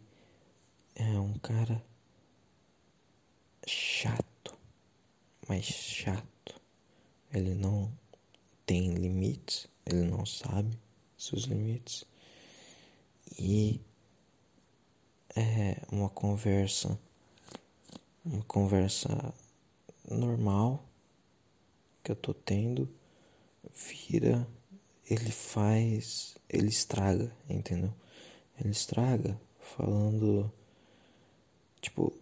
[0.95, 1.83] é um cara
[3.65, 4.28] chato,
[5.49, 6.61] mas chato.
[7.33, 7.91] Ele não
[8.65, 10.77] tem limites, ele não sabe
[11.17, 12.05] seus limites
[13.37, 13.81] e
[15.35, 16.99] é uma conversa,
[18.23, 19.33] uma conversa
[20.09, 20.87] normal
[22.03, 22.89] que eu tô tendo,
[23.71, 24.47] vira,
[25.09, 27.93] ele faz, ele estraga, entendeu?
[28.59, 30.51] Ele estraga falando,
[31.81, 32.13] tipo,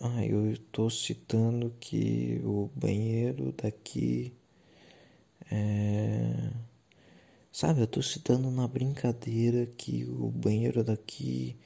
[0.00, 4.32] ah, eu tô citando que o banheiro daqui
[5.50, 6.50] é.
[7.52, 11.56] Sabe, eu tô citando na brincadeira que o banheiro daqui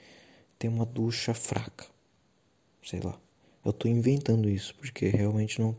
[0.58, 1.86] tem uma ducha fraca.
[2.84, 3.18] Sei lá.
[3.64, 5.76] Eu tô inventando isso porque realmente não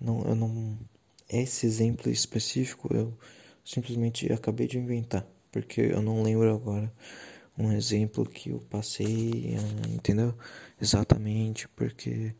[0.00, 0.78] não eu não
[1.28, 3.16] esse exemplo específico eu
[3.64, 6.92] simplesmente acabei de inventar, porque eu não lembro agora
[7.58, 10.34] um exemplo que eu passei, ah, entendeu?
[10.80, 12.34] Exatamente, porque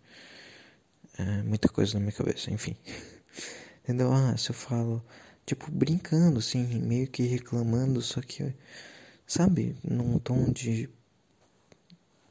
[1.19, 2.77] é muita coisa na minha cabeça, enfim.
[3.83, 4.13] Entendeu?
[4.13, 5.05] Ah, se eu falo,
[5.47, 8.53] tipo, brincando, assim, meio que reclamando, só que,
[9.25, 10.91] sabe, num tom de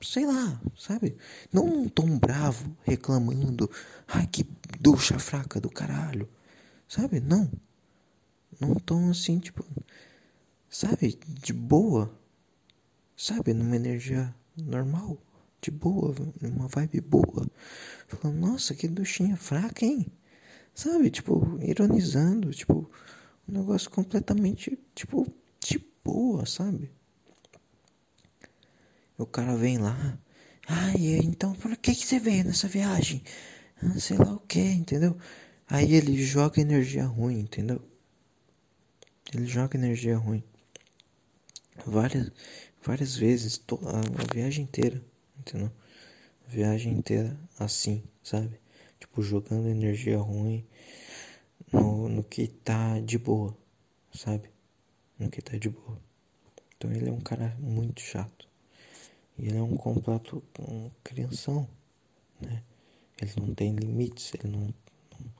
[0.02, 1.17] sei lá, sabe?
[1.52, 3.69] Não um tom bravo, reclamando,
[4.08, 4.45] ai que
[4.80, 6.30] ducha fraca do caralho,
[6.88, 7.19] sabe?
[7.19, 7.52] Não.
[8.60, 9.65] Num tom assim, tipo,
[10.69, 11.19] sabe?
[11.28, 12.13] De boa,
[13.17, 13.54] sabe?
[13.54, 15.17] Numa energia normal,
[15.62, 17.47] de boa, numa vibe boa.
[18.08, 20.08] Falando, nossa, que duchinha fraca, hein?
[20.75, 21.10] Sabe?
[21.12, 22.89] Tipo, ironizando, tipo,
[23.49, 25.28] Um negócio completamente, tipo,
[25.60, 26.91] de boa, sabe?
[29.17, 30.17] O cara vem lá.
[30.67, 33.23] Ai, então por que, que você veio nessa viagem?
[33.82, 35.17] Ah, sei lá o que, entendeu?
[35.69, 37.82] Aí ele joga energia ruim, entendeu?
[39.34, 40.43] Ele joga energia ruim.
[41.86, 42.32] Várias,
[42.86, 45.02] várias vezes, a viagem inteira,
[45.39, 45.71] entendeu?
[46.45, 48.60] A viagem inteira assim, sabe?
[49.00, 50.65] Tipo, jogando energia ruim
[51.71, 53.58] no, no que tá de boa,
[54.13, 54.50] sabe?
[55.17, 56.00] No que tá de boa.
[56.78, 58.48] Então ele é um cara muito chato.
[59.38, 61.67] E ele é um completo um crianção,
[62.39, 62.63] né?
[63.19, 65.34] Ele não tem limites, ele não, não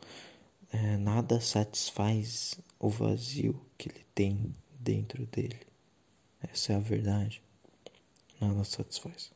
[0.72, 5.75] é, nada satisfaz o vazio que ele tem dentro dele.
[6.52, 7.42] Essa é a verdade.
[8.40, 9.32] Nada satisfaz.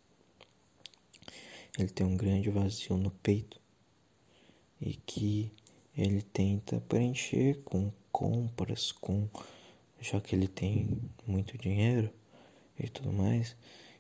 [1.78, 3.60] Ele tem um grande vazio no peito
[4.82, 5.52] e que
[5.96, 9.30] ele tenta preencher com compras, com
[10.00, 12.10] já que ele tem muito dinheiro
[12.78, 13.56] e tudo mais,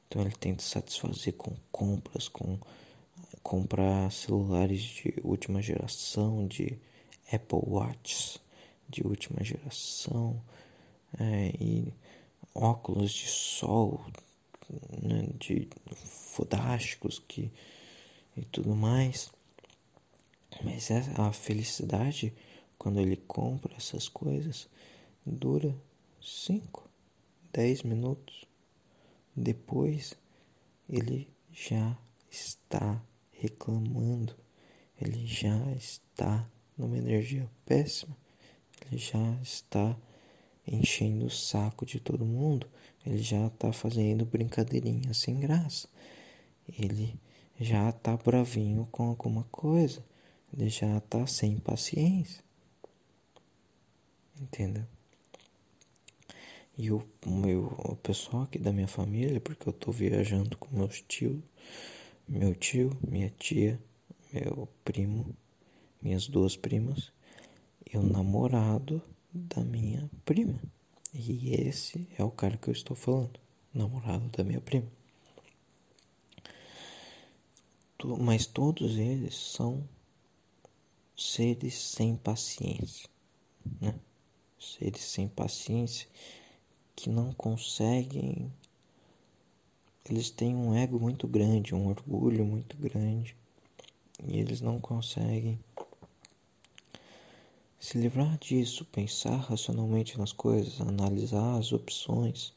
[0.07, 2.57] então ele tenta satisfazer com compras, com
[3.43, 6.79] comprar celulares de última geração, de
[7.31, 8.39] Apple Watch
[8.89, 10.41] de última geração
[11.19, 11.93] é, e
[12.59, 14.03] óculos de sol
[15.01, 15.67] né, de
[16.05, 17.51] fodásticos que
[18.35, 19.31] e tudo mais.
[20.63, 22.33] Mas a felicidade
[22.77, 24.69] quando ele compra essas coisas
[25.25, 25.75] dura
[26.21, 26.89] 5,
[27.51, 28.45] 10 minutos.
[29.35, 30.15] Depois
[30.87, 31.97] ele já
[32.29, 34.35] está reclamando,
[34.99, 38.15] ele já está numa energia péssima,
[38.81, 39.95] ele já está
[40.71, 42.67] enchendo o saco de todo mundo,
[43.05, 45.87] ele já está fazendo brincadeirinha sem graça,
[46.67, 47.19] ele
[47.59, 50.03] já está bravinho com alguma coisa,
[50.53, 52.43] ele já está sem paciência.
[54.39, 54.85] Entendeu?
[56.77, 61.01] E o, meu, o pessoal aqui da minha família, porque eu tô viajando com meus
[61.01, 61.41] tios,
[62.25, 63.77] meu tio, minha tia,
[64.31, 65.35] meu primo,
[66.01, 67.11] minhas duas primas
[67.91, 69.01] e o namorado
[69.33, 70.59] da minha prima.
[71.13, 73.39] E esse é o cara que eu estou falando,
[73.73, 74.87] namorado da minha prima.
[78.19, 79.83] Mas todos eles são
[81.17, 83.09] seres sem paciência,
[83.81, 83.93] né?
[84.57, 86.07] Seres sem paciência
[86.95, 88.51] que não conseguem.
[90.09, 93.35] Eles têm um ego muito grande, um orgulho muito grande,
[94.25, 95.59] e eles não conseguem
[97.79, 102.53] se livrar disso, pensar racionalmente nas coisas, analisar as opções,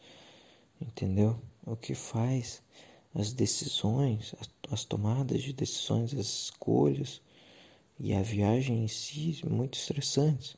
[0.80, 1.40] entendeu?
[1.64, 2.60] O que faz
[3.14, 7.20] as decisões, as, as tomadas de decisões, as escolhas
[8.00, 10.56] e a viagem em si muito estressantes,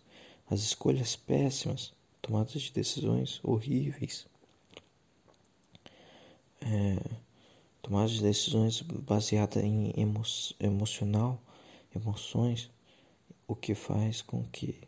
[0.48, 4.27] as escolhas péssimas tomadas de decisões horríveis,
[6.62, 6.96] é,
[7.83, 10.22] tomadas de decisões baseadas em emo
[10.59, 11.38] emocional,
[11.94, 12.70] emoções,
[13.46, 14.80] o que faz com que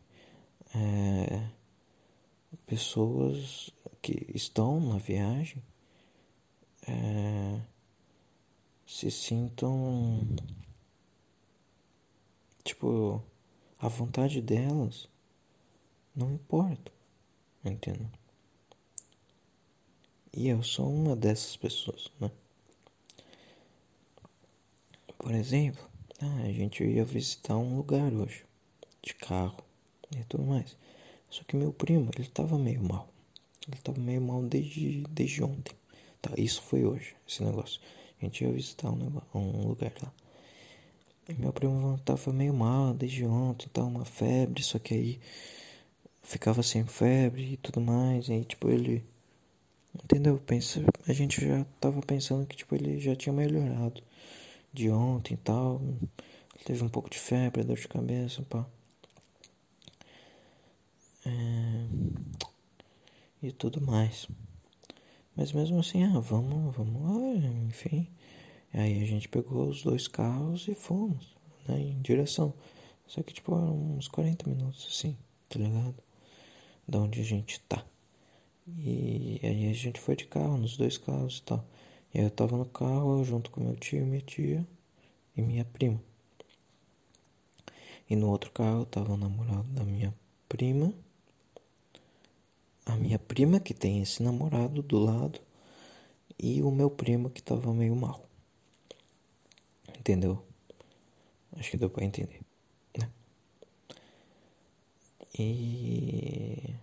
[0.75, 1.49] é,
[2.67, 3.71] pessoas
[4.03, 5.63] que estão na viagem
[6.87, 7.61] é,
[8.87, 10.27] se sintam
[12.65, 13.23] tipo
[13.79, 15.09] a vontade delas
[16.15, 16.97] não importa
[17.69, 18.11] entendo.
[20.33, 22.31] E eu sou uma dessas pessoas, né?
[25.19, 25.89] Por exemplo,
[26.23, 28.45] ah, a gente ia visitar um lugar hoje,
[29.03, 29.59] de carro
[30.17, 30.77] e tudo mais.
[31.29, 33.09] Só que meu primo, ele tava meio mal.
[33.69, 35.75] Ele tava meio mal desde, desde ontem.
[36.23, 37.81] Tá, isso foi hoje, esse negócio.
[38.21, 40.13] A gente ia visitar um, negócio, um lugar lá.
[41.29, 45.21] E meu primo tava meio mal desde ontem, tá uma febre, só que aí
[46.23, 48.29] ficava sem febre e tudo mais.
[48.29, 49.05] E aí, tipo, ele.
[49.95, 50.39] Entendeu?
[50.39, 54.03] Pensa, a gente já tava pensando que, tipo, ele já tinha melhorado
[54.77, 55.81] de ontem e tal.
[56.65, 58.67] Teve um pouco de febre, dor de cabeça, pá.
[61.25, 61.87] É...
[63.43, 64.29] E tudo mais.
[65.35, 68.09] Mas mesmo assim, ah, vamos, vamos lá, enfim.
[68.73, 71.35] Aí a gente pegou os dois carros e fomos,
[71.69, 72.53] né, em direção.
[73.07, 75.17] Só que, tipo, uns 40 minutos, assim,
[75.49, 76.07] tá ligado?
[76.87, 77.85] da onde a gente tá.
[78.67, 81.65] E aí a gente foi de carro, nos dois carros e tal.
[82.19, 84.67] Eu tava no carro junto com meu tio, minha tia
[85.37, 86.03] e minha prima.
[88.09, 90.15] E no outro carro tava o namorado da minha
[90.49, 90.95] prima.
[92.87, 95.39] A minha prima que tem esse namorado do lado.
[96.43, 98.27] E o meu primo que tava meio mal.
[99.99, 100.43] Entendeu?
[101.53, 102.41] Acho que deu pra entender.
[105.39, 106.75] E,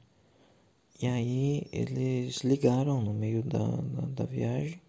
[1.01, 4.79] e aí eles ligaram no meio da, da, da viagem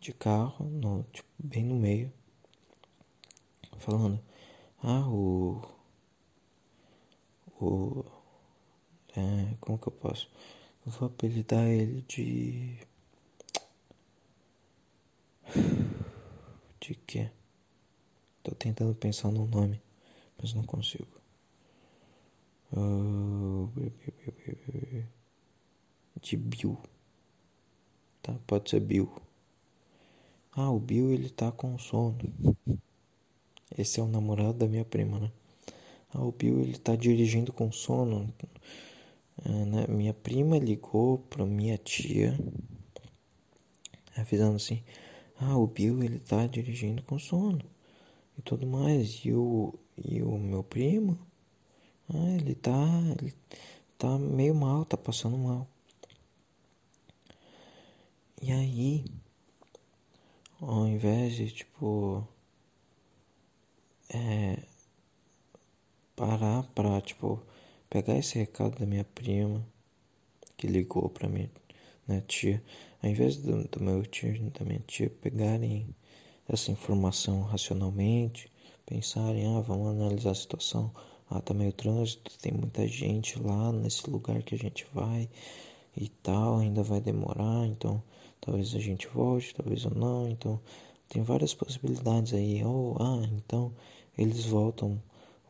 [0.00, 2.12] de carro, no, tipo, bem no meio,
[3.78, 4.20] falando,
[4.82, 5.62] ah, o.
[7.60, 8.04] O.
[9.16, 10.30] É, como que eu posso?
[10.86, 12.78] Eu vou apelidar ele de.
[16.80, 17.30] De quê?
[18.42, 19.82] Tô tentando pensar no nome,
[20.40, 21.08] mas não consigo.
[22.72, 23.70] Uh,
[26.20, 26.78] de Bill.
[28.22, 29.10] Tá, pode ser Bill.
[30.60, 32.18] Ah, o Bill ele tá com sono.
[33.76, 35.30] Esse é o namorado da minha prima, né?
[36.12, 38.28] Ah, o Bill ele tá dirigindo com sono.
[39.44, 39.86] É, né?
[39.86, 42.36] Minha prima ligou pra minha tia,
[44.16, 44.82] avisando assim:
[45.40, 47.64] Ah, o Bill ele tá dirigindo com sono
[48.36, 49.24] e tudo mais.
[49.24, 51.16] E o, e o meu primo
[52.12, 52.72] ah, ele tá.
[53.20, 53.32] Ele
[53.98, 55.68] tá meio mal, tá passando mal.
[58.42, 59.04] E aí,
[60.60, 62.26] ao invés de tipo.
[64.10, 64.58] É.
[66.16, 67.40] Parar pra, tipo,
[67.88, 69.64] pegar esse recado da minha prima
[70.56, 71.48] que ligou pra mim,
[72.06, 72.62] né, tia,
[73.02, 75.94] ao invés do, do meu tio da minha tia pegarem
[76.48, 78.50] essa informação racionalmente,
[78.84, 80.92] pensarem, ah, vamos analisar a situação,
[81.30, 85.28] ah, tá meio trânsito, tem muita gente lá nesse lugar que a gente vai
[85.96, 88.02] e tal, ainda vai demorar, então
[88.40, 90.60] talvez a gente volte, talvez ou não, então
[91.08, 92.64] tem várias possibilidades aí.
[92.64, 93.72] Ou, ah, então
[94.16, 95.00] eles voltam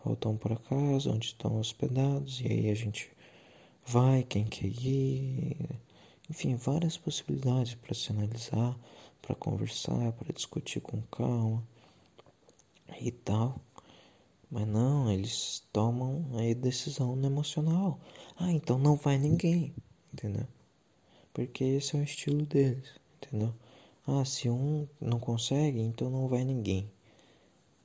[0.04, 3.10] voltam para casa onde estão hospedados e aí a gente
[3.84, 5.56] vai, quem quer ir,
[6.30, 8.78] enfim, várias possibilidades para se analisar,
[9.20, 11.62] para conversar, para discutir com calma
[13.00, 13.60] e tal.
[14.50, 18.00] Mas não, eles tomam a decisão no emocional.
[18.36, 19.74] Ah, então não vai ninguém,
[20.12, 20.46] entendeu?
[21.32, 23.54] Porque esse é o estilo deles, entendeu?
[24.06, 26.90] Ah, se um não consegue, então não vai ninguém,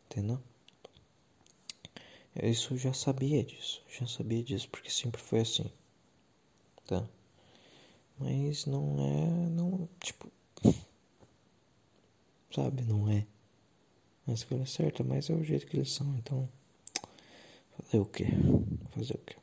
[0.06, 0.40] entendeu?
[2.42, 5.70] Isso eu já sabia disso, já sabia disso, porque sempre foi assim,
[6.88, 7.08] tá?
[8.18, 10.32] Mas não é, não, tipo,
[12.52, 13.26] sabe, não é
[14.28, 16.50] a escolha certa, mas é o jeito que eles são, então
[17.78, 18.26] fazer o que?
[18.92, 19.36] Fazer o que?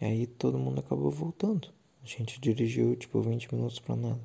[0.00, 1.68] E aí todo mundo acabou voltando.
[2.02, 4.20] A gente dirigiu tipo 20 minutos pra nada.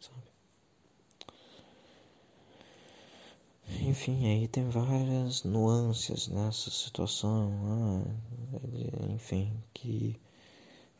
[0.00, 0.22] Sabe?
[3.82, 7.52] Enfim, aí tem várias nuances nessa situação.
[7.64, 10.16] Ah, enfim, que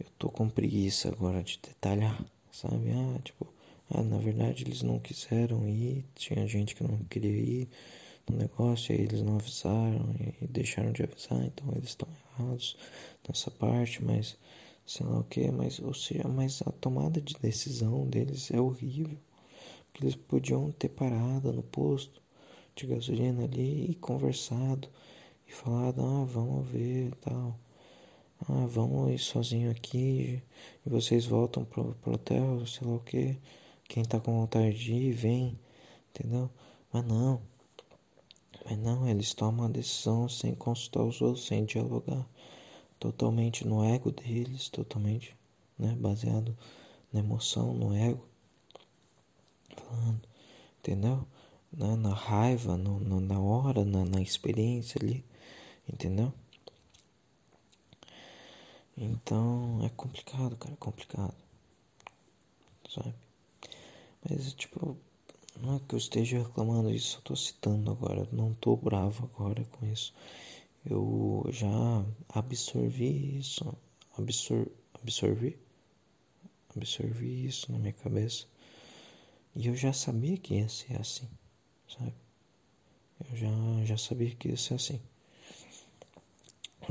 [0.01, 2.91] eu tô com preguiça agora de detalhar, sabe?
[2.91, 3.47] Ah, tipo,
[3.91, 7.69] ah, na verdade eles não quiseram ir, tinha gente que não queria ir
[8.29, 12.09] no negócio, e eles não avisaram e deixaram de avisar, então eles estão
[12.39, 12.77] errados
[13.29, 14.37] nessa parte, mas
[14.87, 19.19] sei lá o que, mas ou seja, mas a tomada de decisão deles é horrível.
[19.93, 22.21] Porque eles podiam ter parado no posto
[22.75, 24.89] de gasolina ali e conversado
[25.47, 27.59] e falado, ah, vamos ver tal.
[28.49, 30.43] Ah, vamos ir sozinho aqui
[30.85, 33.39] e vocês voltam pro, pro hotel, sei lá o que.
[33.89, 35.59] Quem tá com vontade de ir, vem,
[36.11, 36.51] entendeu?
[36.93, 37.41] Mas não.
[38.65, 42.27] Mas não, eles tomam a decisão sem consultar os outros, sem dialogar.
[43.05, 45.37] Totalmente no ego deles, totalmente
[45.79, 46.57] né, baseado
[47.13, 48.27] na emoção, no ego.
[49.77, 50.27] Falando,
[50.79, 51.27] entendeu?
[51.71, 55.23] Na, na raiva, no, no, na hora, na, na experiência ali,
[55.87, 56.33] entendeu?
[58.97, 61.35] Então é complicado, cara, é complicado.
[62.89, 63.15] Sabe?
[64.27, 64.97] Mas, tipo,
[65.61, 69.63] não é que eu esteja reclamando isso, eu tô citando agora, não tô bravo agora
[69.73, 70.15] com isso.
[70.87, 73.75] Eu já absorvi isso,
[74.19, 74.67] absor
[75.03, 75.59] absorvi,
[76.77, 78.47] absorvi isso na minha cabeça.
[79.55, 81.29] E eu já sabia que ia ser assim,
[81.89, 82.15] sabe?
[83.31, 85.01] Eu já, já sabia que ia ser assim.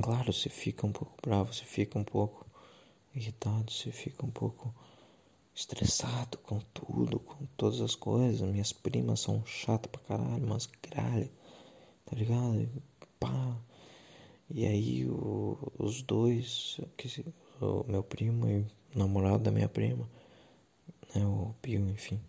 [0.02, 2.48] Claro, você fica um pouco bravo, você fica um pouco
[3.14, 4.74] irritado, você fica um pouco
[5.54, 8.42] estressado com tudo, com todas as coisas.
[8.42, 11.30] Minhas primas são chatas pra caralho, mas gralha,
[12.06, 12.60] tá ligado?
[12.60, 12.70] E,
[13.20, 13.56] pá.
[14.54, 17.26] E aí o, os dois, que,
[17.60, 20.08] o meu primo e o namorado da minha prima,
[21.16, 22.20] né, o Pio, enfim.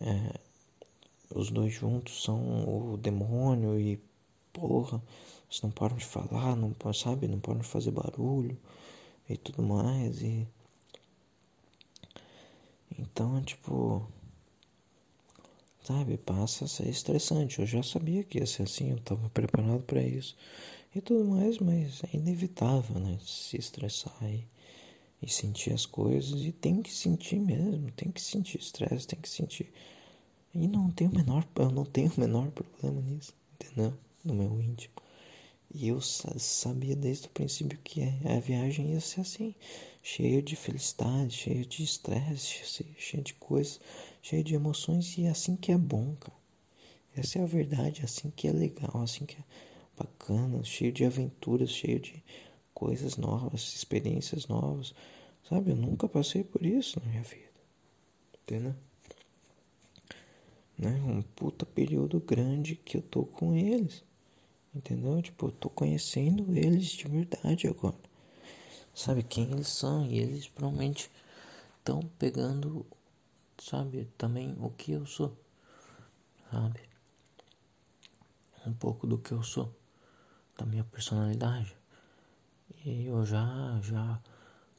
[0.00, 0.40] É,
[1.34, 4.00] os dois juntos são o demônio e
[4.52, 5.02] porra,
[5.48, 8.56] eles não param de falar, não sabe, não param de fazer barulho
[9.28, 10.46] e tudo mais e
[12.98, 14.06] então, tipo,
[15.82, 17.60] sabe, passa a ser estressante.
[17.60, 20.36] Eu já sabia que ia ser assim, eu estava preparado para isso.
[20.94, 23.18] E tudo mais, mas é inevitável, né?
[23.26, 24.46] Se estressar e,
[25.20, 29.28] e sentir as coisas, e tem que sentir mesmo, tem que sentir estresse, tem que
[29.28, 29.72] sentir.
[30.54, 33.92] E não tenho o menor, eu não tenho o menor problema nisso, entendeu?
[34.24, 34.94] No meu íntimo.
[35.74, 39.52] E eu sabia desde o princípio que a viagem ia ser assim,
[40.00, 43.80] cheia de felicidade, cheia de estresse, cheia de coisas,
[44.22, 46.38] cheia de emoções, e é assim que é bom, cara.
[47.16, 49.44] Essa é a verdade, é assim que é legal, assim que é
[49.96, 52.22] bacana, cheio de aventuras, cheio de
[52.72, 54.94] coisas novas, experiências novas.
[55.48, 57.52] Sabe, eu nunca passei por isso na minha vida.
[58.42, 58.74] Entendeu?
[60.76, 60.90] Né?
[61.06, 64.04] Um puta período grande que eu tô com eles.
[64.74, 65.20] Entendeu?
[65.22, 67.96] Tipo, eu tô conhecendo eles de verdade agora.
[68.94, 71.10] Sabe quem eles são e eles provavelmente
[71.78, 72.86] estão pegando,
[73.58, 75.36] sabe, também o que eu sou.
[76.50, 76.80] Sabe?
[78.66, 79.72] Um pouco do que eu sou
[80.56, 81.76] da minha personalidade.
[82.84, 84.20] E eu já, já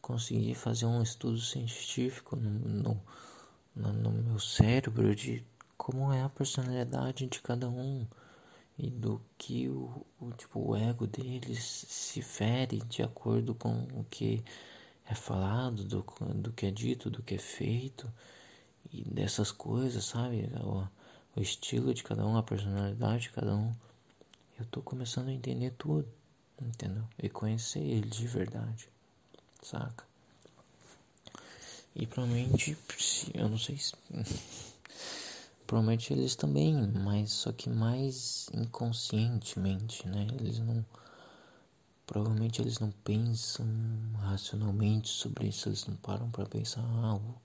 [0.02, 3.02] consegui fazer um estudo científico no,
[3.76, 5.44] no, no, meu cérebro de
[5.78, 8.08] como é a personalidade de cada um
[8.78, 14.06] e do que o, o, tipo, o ego deles se fere de acordo com o
[14.10, 14.44] que
[15.08, 16.06] é falado, do,
[16.36, 18.12] do que é dito, do que é feito
[18.92, 20.50] e dessas coisas, sabe?
[20.62, 20.88] O,
[21.36, 23.74] o estilo de cada um, a personalidade de cada um
[24.60, 26.08] eu tô começando a entender tudo,
[26.62, 27.04] entendeu?
[27.22, 28.90] E conhecer ele de verdade,
[29.62, 30.06] saca?
[31.96, 32.78] E provavelmente,
[33.34, 33.94] eu não sei se.
[35.66, 40.28] provavelmente eles também, mas só que mais inconscientemente, né?
[40.40, 40.86] Eles não.
[42.06, 43.66] Provavelmente eles não pensam
[44.20, 47.36] racionalmente sobre isso, eles não param para pensar, ah, o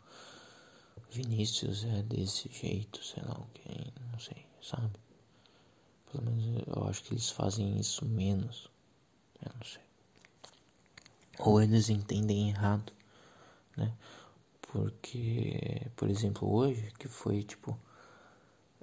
[1.10, 4.90] Vinícius é desse jeito, sei lá o que, não sei, sabe?
[6.12, 8.68] Pelo menos eu acho que eles fazem isso menos.
[9.42, 9.82] Eu não sei.
[11.38, 12.92] Ou eles entendem errado,
[13.76, 13.92] né?
[14.60, 17.78] Porque, por exemplo, hoje, que foi tipo.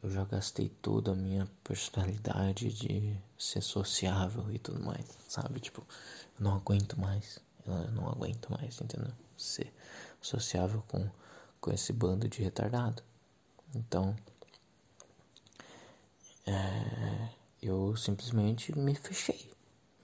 [0.01, 5.59] Eu já gastei toda a minha personalidade de ser sociável e tudo mais, sabe?
[5.59, 5.81] Tipo,
[6.37, 7.39] eu não aguento mais.
[7.65, 9.11] Eu não aguento mais, entendeu?
[9.35, 9.73] Ser
[10.21, 11.09] sociável com,
[11.59, 13.01] com esse bando de retardado.
[13.75, 14.15] Então,
[16.47, 17.29] é,
[17.61, 19.51] eu simplesmente me fechei.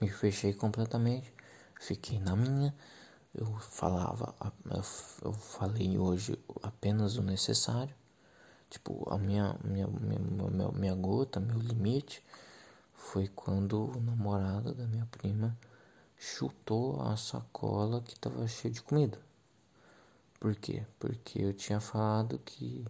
[0.00, 1.32] Me fechei completamente.
[1.80, 2.74] Fiquei na minha.
[3.34, 4.34] Eu falava,
[5.22, 7.94] eu falei hoje apenas o necessário.
[8.68, 12.22] Tipo, a minha, minha, minha, minha gota, meu limite
[12.92, 15.56] foi quando o namorado da minha prima
[16.16, 19.18] chutou a sacola que estava cheia de comida.
[20.38, 20.84] Por quê?
[20.98, 22.84] Porque eu tinha falado que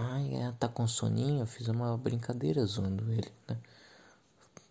[0.00, 1.40] Ai, é, tá com soninho?
[1.40, 3.58] Eu fiz uma brincadeira zoando ele, né?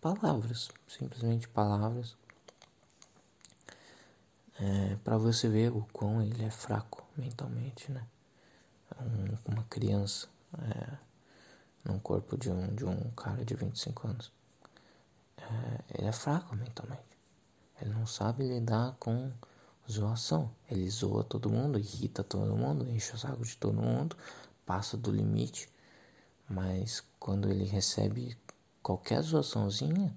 [0.00, 2.16] Palavras, simplesmente palavras.
[4.58, 8.06] É, para você ver o quão ele é fraco mentalmente, né?
[8.98, 10.28] Um, uma criança
[10.62, 10.96] é,
[11.84, 14.32] num corpo de um, de um cara de 25 anos.
[15.36, 17.02] É, ele é fraco mentalmente.
[17.82, 19.30] Ele não sabe lidar com
[19.90, 20.50] zoação.
[20.70, 24.16] Ele zoa todo mundo, irrita todo mundo, enche o saco de todo mundo,
[24.68, 25.66] passa do limite,
[26.46, 28.36] mas quando ele recebe
[28.82, 30.14] qualquer zoaçãozinha,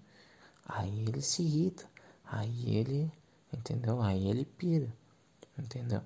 [0.66, 1.89] aí ele se irrita,
[2.26, 3.10] aí ele,
[3.54, 4.02] entendeu?
[4.02, 4.93] Aí ele pira,
[5.58, 6.02] entendeu?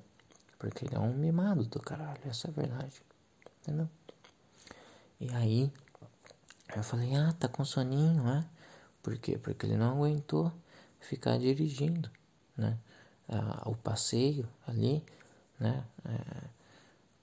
[0.59, 3.01] Porque ele é um mimado do caralho, essa é a verdade,
[3.63, 3.89] entendeu?
[5.19, 5.73] E aí
[6.75, 8.47] eu falei, ah, tá com soninho, né?
[9.01, 9.39] Por quê?
[9.39, 10.53] Porque ele não aguentou
[10.99, 12.11] ficar dirigindo,
[12.55, 12.77] né?
[13.27, 15.03] Ah, o passeio ali,
[15.59, 15.83] né?
[16.05, 16.54] É,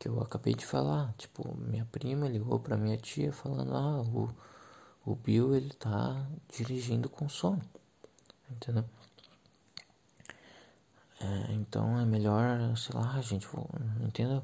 [0.02, 1.14] que eu acabei de falar.
[1.16, 4.28] Tipo, minha prima ligou pra minha tia falando: Ah, o,
[5.06, 7.62] o Bill ele tá dirigindo com sono.
[8.50, 8.84] Entendeu?
[11.20, 13.46] É, então é melhor, sei lá, gente,
[14.00, 14.42] entendeu?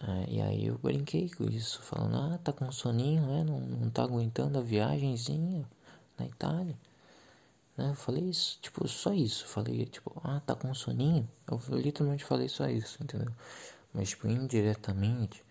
[0.00, 3.44] É, e aí eu brinquei com isso, falando: Ah, tá com soninho, né?
[3.44, 5.64] Não, não tá aguentando a viagemzinha
[6.18, 6.76] na Itália.
[7.76, 7.90] Né?
[7.90, 9.46] Eu falei isso, tipo, só isso.
[9.46, 11.28] Falei, tipo, ah, tá com soninho.
[11.48, 13.32] Eu literalmente falei só isso, entendeu?
[13.92, 15.44] Mas, tipo, indiretamente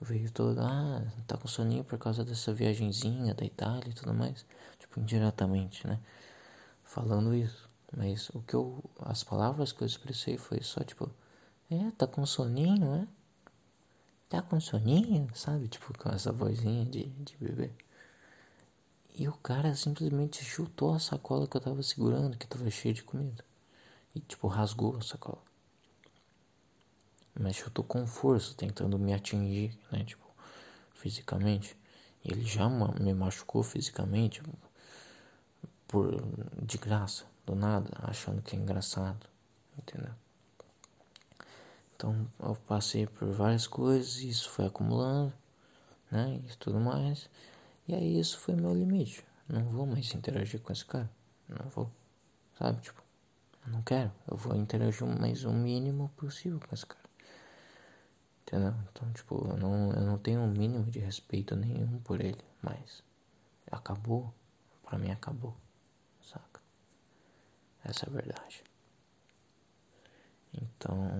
[0.00, 4.44] veio todo, ah, tá com soninho por causa dessa viagenzinha da Itália e tudo mais.
[4.78, 5.98] Tipo, indiretamente, né?
[6.84, 7.68] Falando isso.
[7.96, 8.82] Mas o que eu.
[9.00, 11.10] As palavras que eu expressei foi só tipo,
[11.70, 13.08] é, tá com soninho, é?
[14.28, 15.68] Tá com soninho, sabe?
[15.68, 17.70] Tipo, com essa vozinha de, de bebê.
[19.14, 23.02] E o cara simplesmente chutou a sacola que eu tava segurando, que tava cheia de
[23.02, 23.44] comida.
[24.14, 25.45] E, tipo, rasgou a sacola
[27.38, 30.26] mas eu tô com força tentando me atingir, né, tipo,
[30.94, 31.76] fisicamente.
[32.24, 34.42] Ele já me machucou fisicamente
[35.86, 36.20] por
[36.60, 39.26] de graça, do nada, achando que é engraçado,
[39.78, 40.12] entendeu?
[41.94, 45.32] Então eu passei por várias coisas, isso foi acumulando,
[46.10, 46.40] né?
[46.46, 47.30] E tudo mais.
[47.88, 49.24] E aí isso foi meu limite.
[49.48, 51.08] Não vou mais interagir com esse cara.
[51.48, 51.90] Não vou.
[52.58, 53.02] Sabe, tipo,
[53.66, 54.12] não quero.
[54.28, 57.05] Eu vou interagir mais o mínimo possível com esse cara.
[58.46, 58.74] Entendeu?
[58.92, 62.44] Então, tipo, eu não, eu não tenho o um mínimo de respeito nenhum por ele,
[62.62, 63.02] mas
[63.70, 64.32] acabou.
[64.84, 65.56] Pra mim acabou.
[66.22, 66.60] Saca?
[67.84, 68.62] Essa é a verdade.
[70.54, 71.10] Então,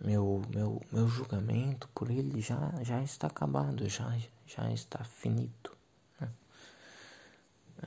[0.00, 5.76] meu, meu, meu julgamento por ele já, já está acabado, já, já está finito.
[6.20, 6.32] Né?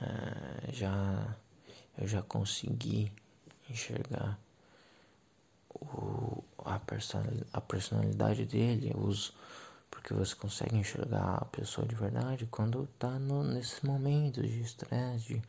[0.00, 1.36] É, já,
[1.98, 3.12] eu já consegui
[3.68, 4.38] enxergar
[5.74, 9.32] o, a, personalidade, a personalidade dele, os,
[9.90, 15.42] porque você consegue enxergar a pessoa de verdade quando está nesses momentos de estresse,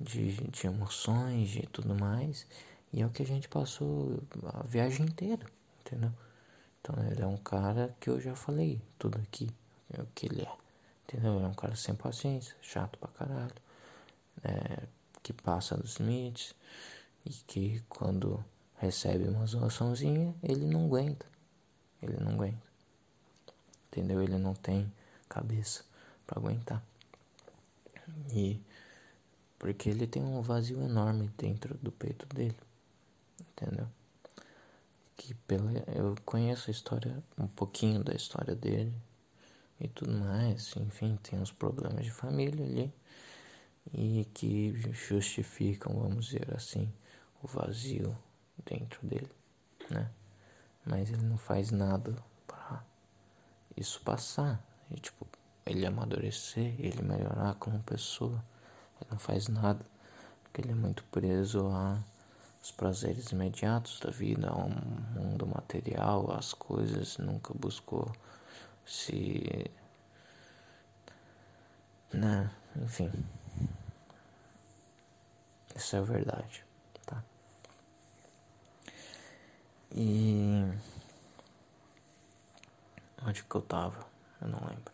[0.00, 2.46] de, de, de emoções e tudo mais.
[2.92, 4.22] E é o que a gente passou
[4.54, 5.44] a viagem inteira
[5.84, 6.12] entendeu?
[6.80, 9.48] Então ele é um cara que eu já falei tudo aqui,
[9.92, 10.52] é o que ele é,
[11.04, 11.40] entendeu?
[11.40, 13.54] É um cara sem paciência, chato pra caralho,
[14.42, 14.86] é,
[15.22, 16.54] que passa dos limites
[17.24, 18.44] e que quando
[18.84, 21.26] recebe uma zoaçãozinha, ele não aguenta,
[22.02, 22.66] ele não aguenta,
[23.88, 24.22] entendeu?
[24.22, 24.92] Ele não tem
[25.28, 25.84] cabeça
[26.26, 26.82] para aguentar.
[28.32, 28.60] E
[29.58, 32.56] porque ele tem um vazio enorme dentro do peito dele,
[33.40, 33.88] entendeu?
[35.16, 38.92] que pela eu conheço a história um pouquinho da história dele
[39.80, 42.92] e tudo mais, enfim, tem uns problemas de família ali
[43.92, 46.92] e que justificam, vamos dizer assim,
[47.42, 48.16] o vazio
[48.64, 49.30] dentro dele,
[49.90, 50.10] né?
[50.84, 52.14] Mas ele não faz nada
[52.46, 52.84] para
[53.76, 55.26] isso passar, e, tipo,
[55.64, 58.44] ele amadurecer, ele melhorar como pessoa.
[59.00, 59.84] Ele não faz nada,
[60.42, 61.98] porque ele é muito preso a
[62.64, 68.10] os prazeres imediatos da vida, ao mundo material, as coisas, nunca buscou
[68.86, 69.70] se.
[72.10, 72.50] Né?
[72.76, 73.12] Enfim.
[75.76, 76.64] Isso é verdade,
[77.04, 77.22] tá?
[79.94, 80.72] E.
[83.26, 84.04] Onde que eu tava?
[84.40, 84.92] Eu não lembro.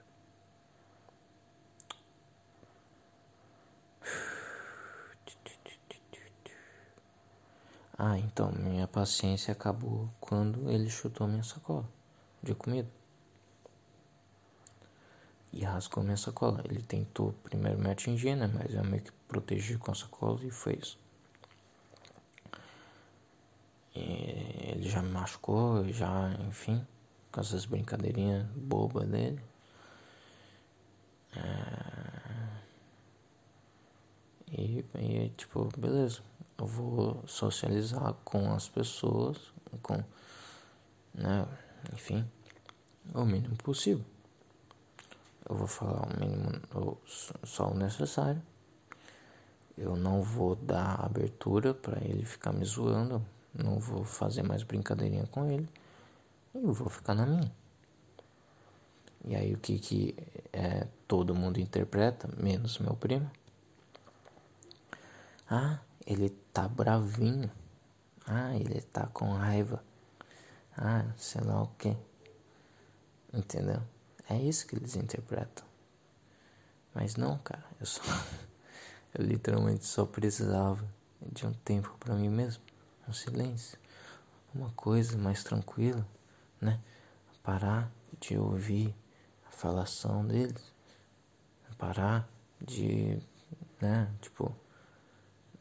[8.02, 11.86] Ah, então, minha paciência acabou quando ele chutou minha sacola
[12.42, 12.88] de comida.
[15.52, 16.62] E rasgou minha sacola.
[16.64, 18.46] Ele tentou primeiro me atingir, né?
[18.46, 20.98] Mas eu meio que protegi com a sacola e foi isso.
[23.94, 26.86] E ele já me machucou, já, enfim,
[27.32, 29.40] com essas brincadeirinhas bobas dele.
[31.36, 32.20] É...
[34.52, 36.22] E, e, tipo, beleza
[36.60, 39.38] eu vou socializar com as pessoas,
[39.80, 40.04] com,
[41.14, 41.48] né,
[41.94, 42.28] enfim,
[43.14, 44.04] o mínimo possível.
[45.48, 46.98] Eu vou falar o mínimo,
[47.44, 48.42] só o necessário.
[49.76, 53.24] Eu não vou dar abertura para ele ficar me zoando,
[53.54, 55.68] não vou fazer mais brincadeirinha com ele.
[56.54, 57.52] Eu vou ficar na minha.
[59.24, 60.16] E aí o que que
[60.52, 63.30] é, todo mundo interpreta, menos meu primo?
[65.48, 67.50] Ah, ele tá bravinho.
[68.26, 69.82] Ah, ele tá com raiva.
[70.76, 71.96] Ah, sei lá o que.
[73.32, 73.82] Entendeu?
[74.28, 75.64] É isso que eles interpretam.
[76.94, 78.02] Mas não, cara, eu só.
[79.14, 80.84] eu literalmente só precisava
[81.20, 82.62] de um tempo para mim mesmo.
[83.08, 83.78] Um silêncio.
[84.54, 86.06] Uma coisa mais tranquila,
[86.60, 86.80] né?
[87.42, 87.90] Parar
[88.20, 88.94] de ouvir
[89.48, 90.72] a falação deles.
[91.78, 92.28] Parar
[92.60, 93.18] de,
[93.80, 94.12] né?
[94.20, 94.54] Tipo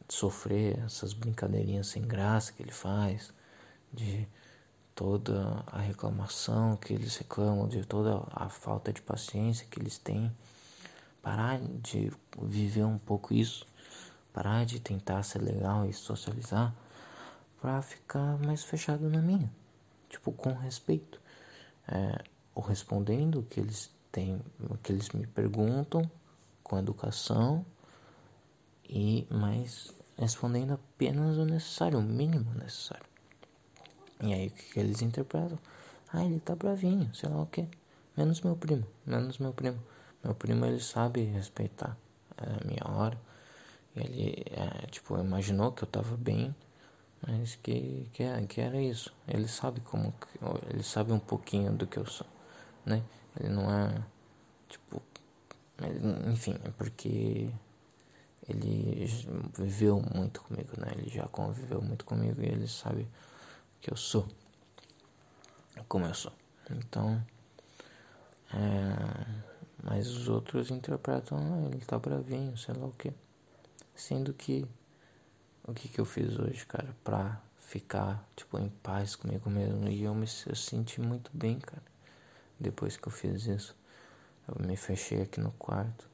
[0.10, 3.32] sofrer essas brincadeirinhas sem graça que ele faz,
[3.94, 4.28] de
[4.96, 10.36] toda a reclamação que eles reclamam, de toda a falta de paciência que eles têm.
[11.22, 12.12] Parar de
[12.42, 13.68] viver um pouco isso,
[14.34, 16.74] parar de tentar ser legal e socializar
[17.62, 19.52] para ficar mais fechado na minha,
[20.10, 21.22] tipo com respeito,
[21.88, 22.24] é,
[22.56, 26.10] ou respondendo o que eles têm, o que eles me perguntam
[26.64, 27.66] com educação
[28.88, 33.06] e mais respondendo apenas o necessário, o mínimo necessário.
[34.22, 35.58] E aí o que, eles interpretam?
[36.12, 37.68] Ah, ele tá bravinho, sei lá o que.
[38.18, 39.82] Menos meu primo, menos meu primo.
[40.24, 41.98] Meu primo ele sabe respeitar
[42.38, 43.18] a minha hora.
[43.96, 46.54] Ele, é, tipo, imaginou que eu tava bem,
[47.26, 49.14] mas que, que, que era isso.
[49.28, 50.14] Ele sabe como,
[50.70, 52.28] ele sabe um pouquinho do que eu sou,
[52.86, 53.04] né?
[53.40, 54.04] Ele não é,
[54.68, 55.02] tipo,
[55.78, 55.96] Mas,
[56.28, 57.50] enfim, é porque
[58.48, 59.06] ele
[59.58, 60.88] viveu muito comigo, né?
[60.98, 63.08] Ele já conviveu muito comigo e ele sabe
[63.82, 64.28] que eu sou,
[65.88, 66.34] como eu sou.
[66.72, 67.24] Então,
[68.54, 69.50] é,
[69.84, 73.14] mas os outros interpretam, ah, ele tá bravinho, sei lá o que.
[73.96, 74.66] Sendo que,
[75.70, 79.88] o que que eu fiz hoje, cara, pra ficar, tipo, em paz comigo mesmo.
[79.88, 81.84] E eu me eu senti muito bem, cara,
[82.60, 83.76] depois que eu fiz isso.
[84.48, 86.10] Eu me fechei aqui no quarto.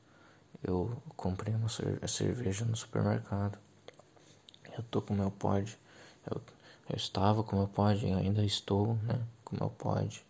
[0.61, 3.57] Eu comprei uma cerveja no supermercado.
[4.77, 5.77] Eu tô com meu pod.
[6.29, 6.41] Eu,
[6.89, 9.25] eu estava com meu pod, ainda estou, né?
[9.43, 10.25] Com meu pod.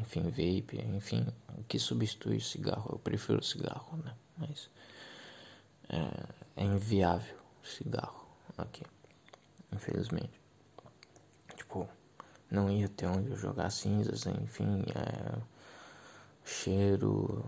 [0.00, 1.26] Enfim, vape, enfim,
[1.56, 2.90] o que substitui cigarro?
[2.92, 4.14] Eu prefiro cigarro, né?
[4.36, 4.70] Mas
[5.88, 8.84] é, é inviável cigarro aqui,
[9.72, 10.40] infelizmente.
[11.54, 11.88] Tipo,
[12.50, 15.38] não ia ter onde eu jogar cinzas, enfim, é,
[16.44, 17.44] cheiro,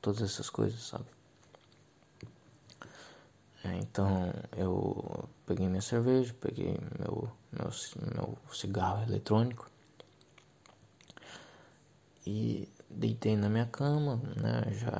[0.00, 1.06] todas essas coisas, sabe?
[3.62, 7.70] É, então eu peguei minha cerveja, peguei meu, meu,
[8.14, 9.70] meu cigarro eletrônico
[12.26, 14.72] e deitei na minha cama, né?
[14.72, 14.92] Já,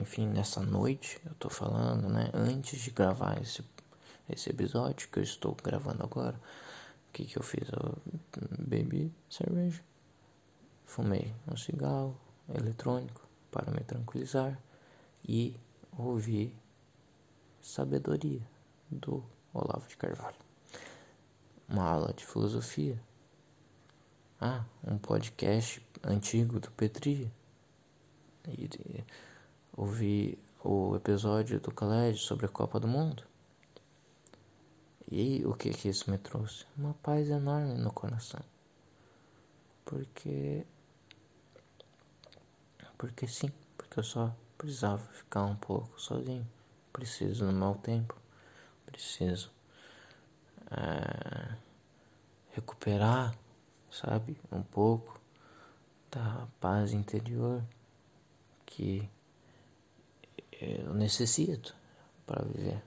[0.00, 2.30] enfim, nessa noite eu tô falando, né?
[2.34, 3.64] Antes de gravar esse,
[4.28, 6.38] esse episódio que eu estou gravando agora,
[7.08, 7.68] o que que eu fiz?
[7.68, 7.96] Eu
[8.58, 9.82] bebi cerveja,
[10.84, 14.58] fumei um cigarro eletrônico para me tranquilizar
[15.26, 15.56] e
[15.96, 16.54] ouvi
[17.62, 18.42] sabedoria
[18.90, 20.36] do Olavo de Carvalho.
[21.68, 23.00] Uma aula de filosofia.
[24.40, 27.30] Ah, um podcast antigo do Petri.
[28.46, 29.04] E,
[29.76, 33.24] ouvi o episódio do Khaled sobre a Copa do Mundo.
[35.10, 36.66] E o que que isso me trouxe?
[36.76, 38.40] Uma paz enorme no coração.
[39.84, 40.66] Porque
[42.96, 46.46] porque sim, porque eu só precisava ficar um pouco sozinho.
[46.92, 48.16] Preciso no meu tempo,
[48.86, 49.50] preciso
[50.70, 51.56] é,
[52.52, 53.36] recuperar,
[53.90, 55.20] sabe, um pouco
[56.14, 57.60] da paz interior
[58.64, 59.08] que
[60.60, 61.74] eu necessito
[62.24, 62.80] para viver,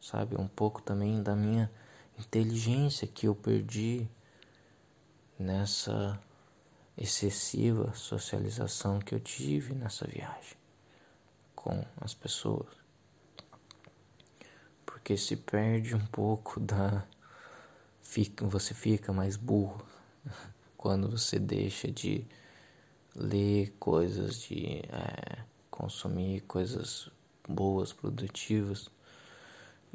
[0.00, 1.70] sabe, um pouco também da minha
[2.18, 4.08] inteligência que eu perdi
[5.38, 6.20] nessa
[6.98, 10.56] excessiva socialização que eu tive nessa viagem
[11.54, 12.68] com as pessoas.
[14.84, 17.06] Porque se perde um pouco da.
[18.02, 19.86] Fica, você fica mais burro
[20.76, 22.26] quando você deixa de
[23.14, 27.10] ler coisas, de é, consumir coisas
[27.48, 28.90] boas, produtivas,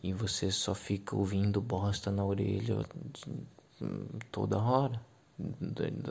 [0.01, 2.85] e você só fica ouvindo bosta na orelha
[4.31, 5.01] toda hora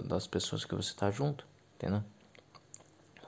[0.07, 1.47] das pessoas que você está junto,
[1.77, 2.03] entendeu?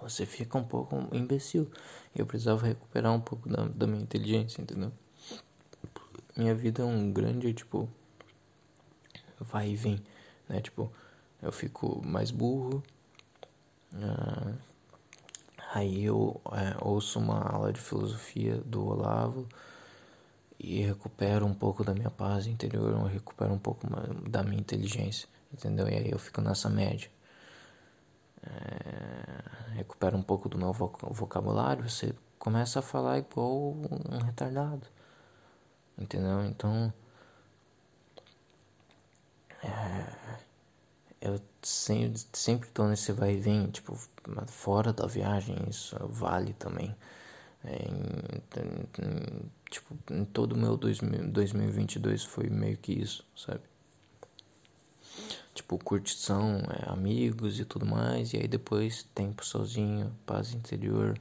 [0.01, 1.71] Você fica um pouco imbecil.
[2.15, 4.93] Eu precisava recuperar um pouco da, da minha inteligência, entendeu?
[6.37, 7.89] Minha vida é um grande, tipo,
[9.41, 10.01] vai e vem,
[10.49, 10.61] né?
[10.61, 10.93] Tipo,
[11.43, 12.83] eu fico mais burro.
[13.93, 14.55] Uh,
[15.73, 19.49] aí eu é, ouço uma aula de filosofia do Olavo
[20.59, 23.87] e recupero um pouco da minha paz interior, eu recupero um pouco
[24.29, 25.89] da minha inteligência entendeu?
[25.89, 27.11] E aí eu fico nessa média.
[28.43, 34.87] É, recupero um pouco do meu vocabulário, você começa a falar igual um retardado,
[35.99, 36.45] entendeu?
[36.45, 36.93] Então,
[39.63, 40.39] é,
[41.21, 43.99] eu sempre, sempre tô nesse vai e vem, tipo,
[44.47, 46.95] fora da viagem, isso vale também.
[47.65, 53.63] É, em, em, tipo, em todo o meu 2000, 2022 foi meio que isso, sabe?
[55.59, 61.19] tipo curtição, é, amigos e tudo mais, e aí depois tempo sozinho, paz interior,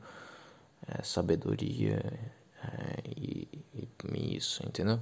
[0.87, 1.97] é, sabedoria
[2.63, 4.99] é, e, e, isso, entendeu?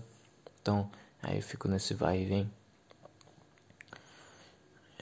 [0.62, 0.90] Então,
[1.22, 2.52] aí eu fico nesse vai e vem.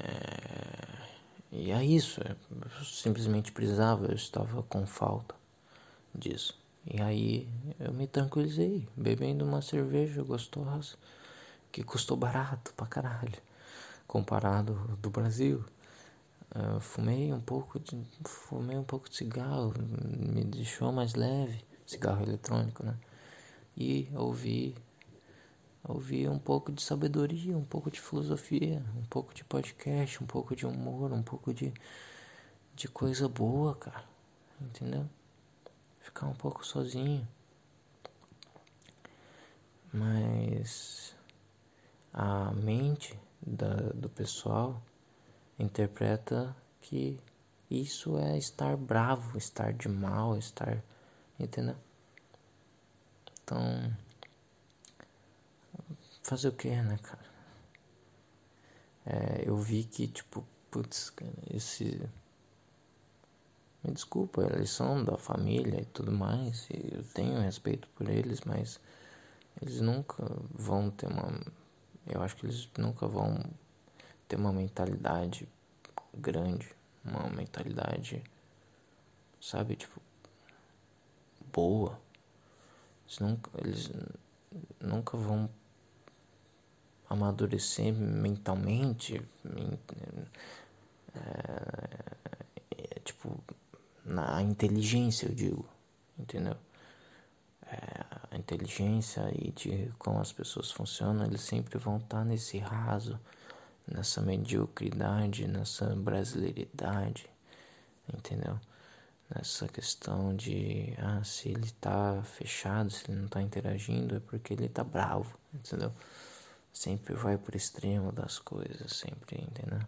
[0.03, 1.13] É,
[1.51, 5.33] e é isso, é, eu simplesmente precisava, eu estava com falta
[6.13, 6.59] disso.
[6.85, 7.47] E aí
[7.79, 10.95] eu me tranquilizei, bebendo uma cerveja gostosa,
[11.71, 13.41] que custou barato pra caralho
[14.05, 15.63] comparado do Brasil.
[16.53, 22.21] Uh, fumei um pouco de fumei um pouco de cigarro, me deixou mais leve, cigarro
[22.21, 22.95] eletrônico, né?
[23.75, 24.75] E ouvi
[25.83, 30.55] ouvi um pouco de sabedoria, um pouco de filosofia, um pouco de podcast, um pouco
[30.55, 31.73] de humor, um pouco de
[32.75, 34.03] de coisa boa, cara.
[34.61, 35.07] Entendeu?
[35.99, 37.27] Ficar um pouco sozinho.
[39.91, 41.15] Mas
[42.11, 44.81] a mente da, do pessoal
[45.59, 47.19] interpreta que
[47.69, 50.83] Isso é estar bravo, estar de mal, estar.
[51.39, 51.75] Entendeu?
[53.43, 53.91] Então.
[56.23, 57.25] Fazer o que, né, cara?
[59.05, 62.09] É, eu vi que, tipo, putz, cara, esse.
[63.83, 68.39] Me desculpa, eles são da família e tudo mais, e eu tenho respeito por eles,
[68.41, 68.79] mas
[69.61, 71.41] eles nunca vão ter uma.
[72.07, 73.43] Eu acho que eles nunca vão
[74.25, 75.45] ter uma mentalidade
[76.13, 78.23] grande, uma mentalidade,
[79.41, 80.01] sabe, tipo,
[81.51, 81.99] boa.
[83.05, 83.91] Eles nunca, eles
[84.79, 85.49] nunca vão
[87.13, 89.21] amadurecer mentalmente,
[91.15, 93.43] é, tipo,
[94.05, 95.65] na inteligência, eu digo,
[96.17, 96.57] entendeu?
[97.65, 103.19] É, a inteligência e de como as pessoas funcionam, eles sempre vão estar nesse raso,
[103.87, 107.29] nessa mediocridade, nessa brasileiridade,
[108.13, 108.59] entendeu?
[109.33, 114.53] Nessa questão de, ah, se ele tá fechado, se ele não tá interagindo, é porque
[114.53, 115.91] ele tá bravo, entendeu?
[116.73, 119.79] Sempre vai pro extremo das coisas, sempre, entendeu?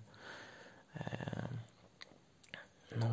[0.96, 1.50] É,
[2.96, 3.10] não,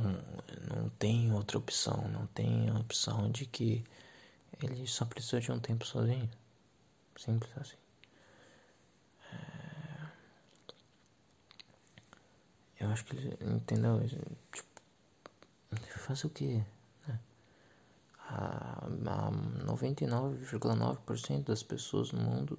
[0.68, 3.82] não tem outra opção, não tem a opção de que
[4.62, 6.30] ele só precisa de um tempo sozinho.
[7.16, 7.76] Simples assim.
[9.32, 10.06] É...
[12.80, 14.00] Eu acho que ele entendeu.
[14.52, 14.82] Tipo,
[15.98, 16.62] fazer o que?
[17.06, 17.18] Né?
[18.28, 19.30] A, a
[19.64, 22.58] 99,9% das pessoas no mundo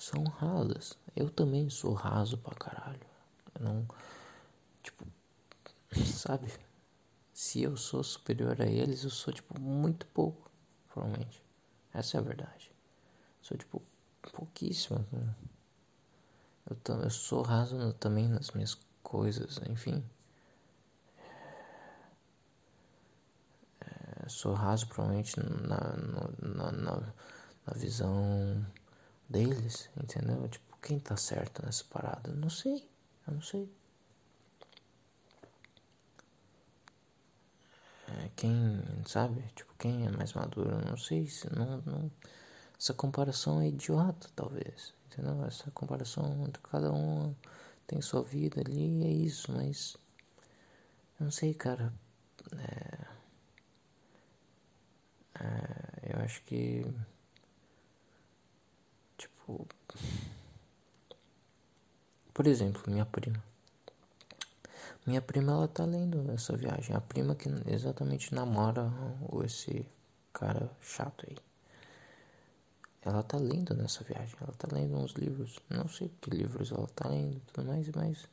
[0.00, 0.98] são rasas.
[1.14, 3.06] Eu também sou raso pra caralho.
[3.54, 3.86] Eu não.
[4.82, 5.06] Tipo.
[6.06, 6.52] Sabe?
[7.34, 10.50] Se eu sou superior a eles, eu sou, tipo, muito pouco
[10.88, 11.42] provavelmente.
[11.92, 12.72] Essa é a verdade.
[13.42, 13.82] Sou tipo
[14.32, 15.04] pouquíssimo.
[15.12, 15.34] Né?
[16.68, 20.04] Eu, eu sou raso também nas minhas coisas, enfim.
[23.80, 25.96] É, sou raso provavelmente na,
[26.42, 27.14] na, na,
[27.66, 28.64] na visão
[29.30, 30.48] deles, entendeu?
[30.48, 32.32] Tipo, quem tá certo nessa parada?
[32.32, 32.88] Não sei,
[33.26, 33.70] eu não sei.
[38.08, 39.42] É, quem, sabe?
[39.54, 40.84] Tipo, quem é mais maduro?
[40.84, 42.10] Não sei se não, não.
[42.78, 44.94] Essa comparação é idiota, talvez.
[45.06, 45.44] Entendeu?
[45.44, 47.34] Essa comparação entre cada um
[47.86, 49.96] tem sua vida ali, é isso, mas.
[51.18, 51.92] Eu não sei, cara.
[52.56, 53.06] É,
[55.44, 56.84] é, eu acho que.
[59.50, 59.68] Tipo.
[62.32, 63.42] Por exemplo, minha prima.
[65.06, 66.94] Minha prima, ela tá lendo essa viagem.
[66.94, 68.90] A prima que exatamente namora
[69.44, 69.86] esse
[70.32, 71.36] cara chato aí.
[73.02, 74.36] Ela tá lendo nessa viagem.
[74.40, 75.58] Ela tá lendo uns livros.
[75.68, 78.28] Não sei que livros ela tá lendo e tudo mais, mas.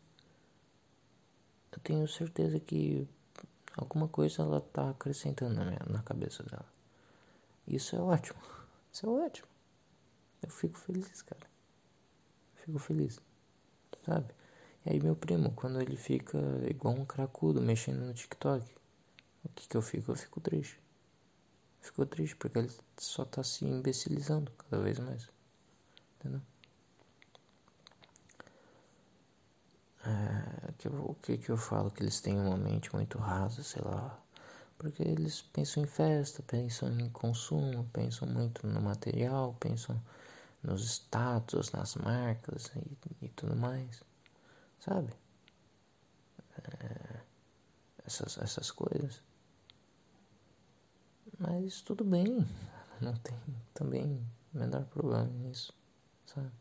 [1.72, 3.08] Eu tenho certeza que
[3.76, 6.66] alguma coisa ela tá acrescentando na, minha, na cabeça dela.
[7.68, 8.40] Isso é ótimo.
[8.92, 9.57] Isso é ótimo.
[10.42, 11.48] Eu fico feliz, cara.
[12.56, 13.20] Fico feliz.
[14.06, 14.34] Sabe?
[14.86, 16.38] E aí meu primo, quando ele fica
[16.70, 18.66] igual um cracudo mexendo no TikTok,
[19.44, 20.12] o que que eu fico?
[20.12, 20.80] Eu fico triste.
[21.82, 25.30] Fico triste porque ele só tá se imbecilizando cada vez mais.
[26.20, 26.42] Entendeu?
[30.06, 31.92] É, que o que que eu falo?
[31.92, 34.18] Que eles têm uma mente muito rasa, sei lá.
[34.78, 40.00] Porque eles pensam em festa, pensam em consumo, pensam muito no material, pensam
[40.64, 44.02] nos status, nas marcas e, e tudo mais
[44.80, 45.14] sabe?
[46.58, 47.20] É,
[48.06, 49.22] essas, essas coisas.
[51.38, 52.48] Mas tudo bem,
[53.02, 53.38] não tem
[53.74, 55.74] também menor problema nisso,
[56.26, 56.52] sabe?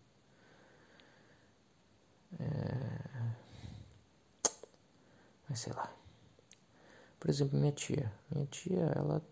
[2.38, 3.34] É...
[5.48, 5.90] Mas sei lá.
[7.18, 8.12] Por exemplo, minha tia.
[8.30, 9.22] Minha tia, ela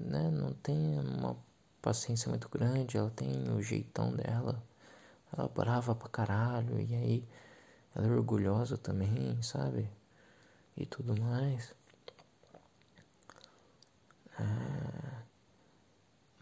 [0.00, 1.36] né, não tem uma
[1.82, 4.62] paciência muito grande, ela tem o jeitão dela.
[5.36, 7.28] Ela brava pra caralho, e aí
[7.94, 9.90] ela é orgulhosa também, sabe?
[10.76, 11.74] E tudo mais.
[14.38, 15.22] É...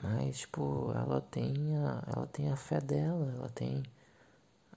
[0.03, 3.82] Mas, tipo, ela tem a, ela tem a fé dela, ela tem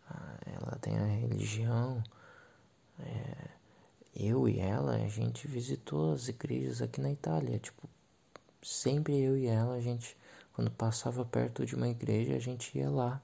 [0.09, 2.03] a, ela tem a religião.
[2.99, 3.49] É...
[4.15, 7.89] Eu e ela, a gente visitou as igrejas aqui na Itália, tipo,
[8.61, 10.15] sempre eu e ela, a gente,
[10.53, 13.21] quando passava perto de uma igreja, a gente ia lá,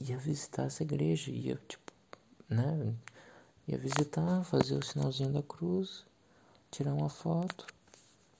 [0.00, 1.92] ia visitar essa igreja, ia, tipo,
[2.48, 2.94] né?
[3.66, 6.04] Ia visitar, fazer o sinalzinho da cruz,
[6.70, 7.66] tirar uma foto.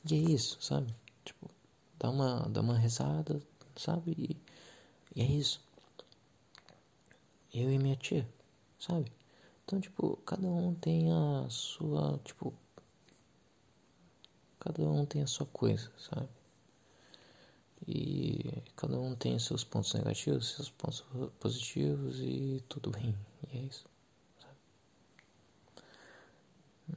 [0.09, 0.95] E é isso, sabe?
[1.25, 1.51] Tipo,
[1.99, 3.41] dar uma, dar uma rezada,
[3.75, 4.13] sabe?
[4.19, 4.37] E,
[5.19, 5.63] e é isso.
[7.55, 8.29] Eu e minha tia,
[8.79, 9.11] sabe?
[9.65, 12.53] Então, tipo, cada um tem a sua, tipo,
[14.61, 16.29] cada um tem a sua coisa, sabe?
[17.87, 21.05] E cada um tem seus pontos negativos, seus pontos
[21.39, 23.15] positivos e tudo bem.
[23.53, 23.87] E é isso.
[24.41, 24.57] Sabe?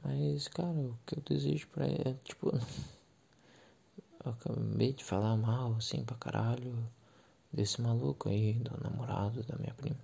[0.02, 2.50] Mas, cara, o que eu desejo pra é, tipo.
[4.24, 6.74] Eu acabei de falar mal, assim, pra caralho,
[7.52, 9.98] desse maluco aí, do namorado da minha prima.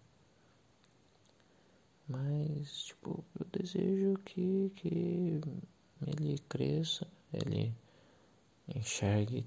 [2.08, 5.40] Mas, tipo, eu desejo que, que
[6.06, 7.74] ele cresça, ele
[8.68, 9.46] enxergue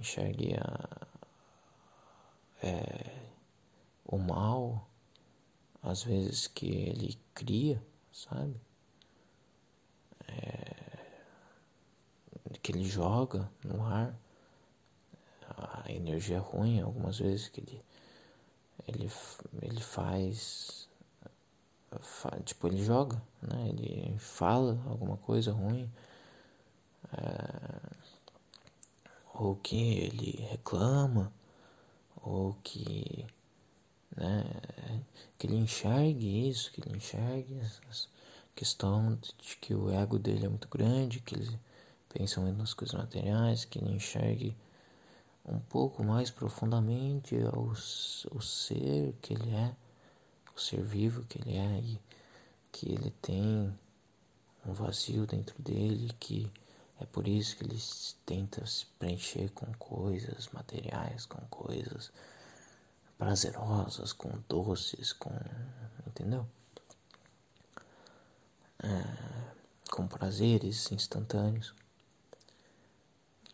[0.00, 1.06] enxergue a,
[2.62, 3.28] é,
[4.04, 4.88] o mal,
[5.82, 7.82] às vezes que ele cria,
[8.12, 8.60] sabe?
[10.28, 10.78] É,
[12.62, 14.14] que ele joga no ar,
[15.56, 17.82] a energia ruim, algumas vezes que ele,
[18.86, 19.10] ele,
[19.62, 20.88] ele faz,
[22.00, 23.68] faz, tipo, ele joga, né?
[23.68, 25.90] Ele fala alguma coisa ruim.
[27.12, 27.97] É,
[29.38, 31.32] ou que ele reclama,
[32.16, 33.24] ou que,
[34.16, 34.44] né,
[35.38, 38.08] que ele enxergue isso, que ele enxergue essa
[38.54, 41.58] questão de que o ego dele é muito grande, que ele
[42.08, 44.56] pensa muito nas coisas materiais, que ele enxergue
[45.44, 47.72] um pouco mais profundamente o,
[48.36, 49.72] o ser que ele é,
[50.54, 52.00] o ser vivo que ele é, e
[52.72, 53.72] que ele tem
[54.66, 56.50] um vazio dentro dele que
[57.00, 62.12] é por isso que eles tentam se preencher com coisas materiais, com coisas
[63.16, 65.30] prazerosas, com doces, com.
[66.06, 66.46] Entendeu?
[68.82, 69.52] É,
[69.90, 71.74] com prazeres instantâneos.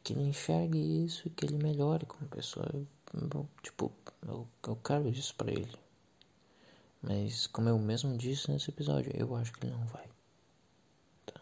[0.03, 2.67] Que ele enxergue isso e que ele melhore como pessoa.
[2.73, 3.93] Eu, tipo,
[4.27, 5.79] eu, eu quero isso pra ele.
[7.03, 10.09] Mas, como eu mesmo disse nesse episódio, eu acho que ele não vai.
[11.27, 11.41] Tá?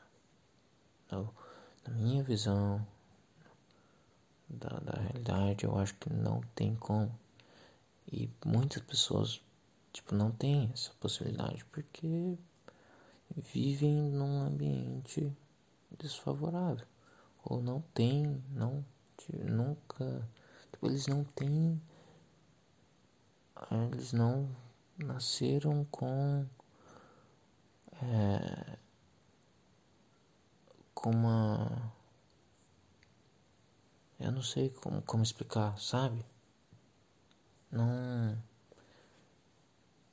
[1.12, 1.32] Eu,
[1.87, 2.87] na minha visão
[4.49, 7.11] da, da realidade, eu acho que não tem como.
[8.11, 9.41] E muitas pessoas,
[9.93, 12.37] tipo, não têm essa possibilidade porque
[13.37, 15.33] vivem num ambiente
[15.99, 16.87] desfavorável.
[17.45, 18.85] Ou não tem, não,
[19.33, 20.28] nunca,
[20.70, 21.80] tipo, eles não têm,
[23.91, 24.49] eles não
[24.99, 26.47] nasceram com
[28.03, 28.78] é,
[31.03, 31.92] com uma.
[34.20, 36.24] Eu não sei como, como explicar, sabe?
[37.70, 38.40] Não.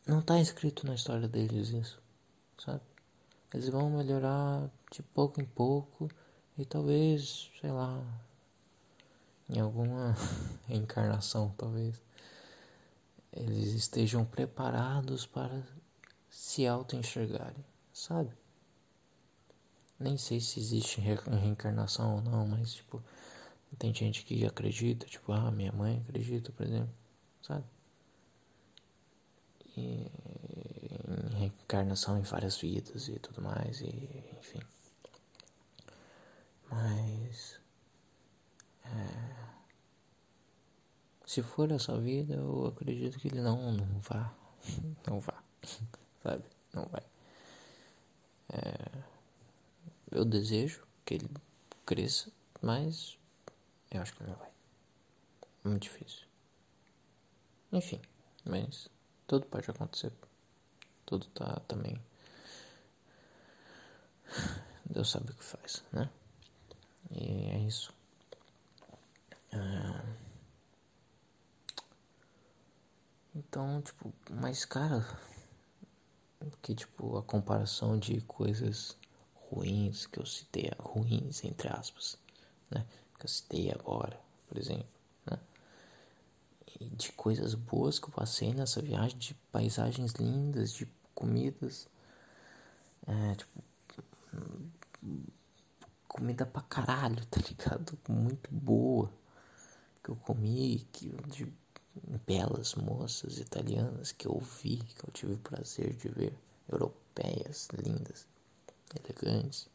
[0.08, 2.02] Não tá escrito na história deles isso,
[2.58, 2.82] sabe?
[3.54, 6.10] Eles vão melhorar de pouco em pouco
[6.58, 8.04] e talvez, sei lá,
[9.48, 10.16] em alguma
[10.68, 12.02] reencarnação, talvez,
[13.32, 15.62] eles estejam preparados para
[16.28, 17.64] se auto-enxergarem,
[17.94, 18.32] sabe?
[20.00, 23.04] Nem sei se existe reencarnação ou não, mas tipo,
[23.78, 26.94] tem gente que acredita, tipo, ah, minha mãe acredita, por exemplo,
[27.42, 27.66] sabe?
[29.78, 30.12] E
[31.08, 34.60] em reencarnação em várias vidas e tudo mais, e enfim.
[36.70, 37.60] Mas.
[38.86, 39.50] É,
[41.26, 44.34] se for essa vida, eu acredito que ele não, não vá.
[45.08, 45.42] Não vá,
[46.22, 46.44] sabe?
[46.74, 47.02] Não vai.
[48.50, 49.19] É,
[50.12, 51.30] eu desejo que ele
[51.86, 52.32] cresça,
[52.62, 53.18] mas
[53.92, 54.50] eu acho que não vai.
[55.64, 56.28] Muito difícil.
[57.72, 58.02] Enfim,
[58.46, 58.90] mas
[59.28, 60.12] tudo pode acontecer.
[61.06, 62.00] Tudo tá também.
[64.86, 66.10] Deus sabe o que faz, né?
[67.12, 67.94] E é isso.
[69.54, 70.04] Ah,
[73.36, 75.06] então, tipo, mas cara,
[76.62, 78.98] que tipo a comparação de coisas
[79.52, 82.18] ruins que eu citei, ruins entre aspas,
[82.70, 82.86] né?
[83.18, 84.88] Que eu citei agora, por exemplo,
[85.26, 85.40] né?
[86.80, 91.88] E de coisas boas que eu passei nessa viagem, de paisagens lindas, de comidas,
[93.08, 93.64] é, tipo,
[96.08, 97.98] comida pra caralho, tá ligado?
[98.08, 99.12] Muito boa
[100.04, 101.52] que eu comi, que de
[102.26, 106.34] belas moças italianas que eu vi, que eu tive o prazer de ver,
[106.70, 108.26] europeias lindas
[108.96, 109.70] elegantes,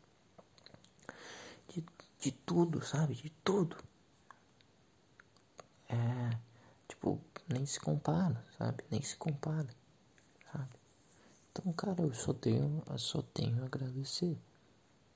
[1.69, 1.85] de,
[2.21, 3.15] de tudo, sabe?
[3.15, 3.77] De tudo.
[5.89, 6.39] É,
[6.89, 8.85] tipo, nem se compara, sabe?
[8.91, 9.69] Nem se compara,
[10.53, 10.71] sabe?
[11.53, 14.37] Então, cara, eu só tenho, eu só tenho a agradecer.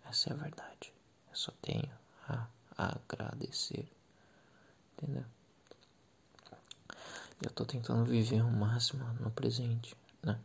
[0.05, 0.93] Essa é a verdade.
[1.29, 1.91] Eu só tenho
[2.29, 3.91] a agradecer.
[4.93, 5.25] Entendeu?
[7.43, 10.41] Eu tô tentando viver o máximo no presente, né?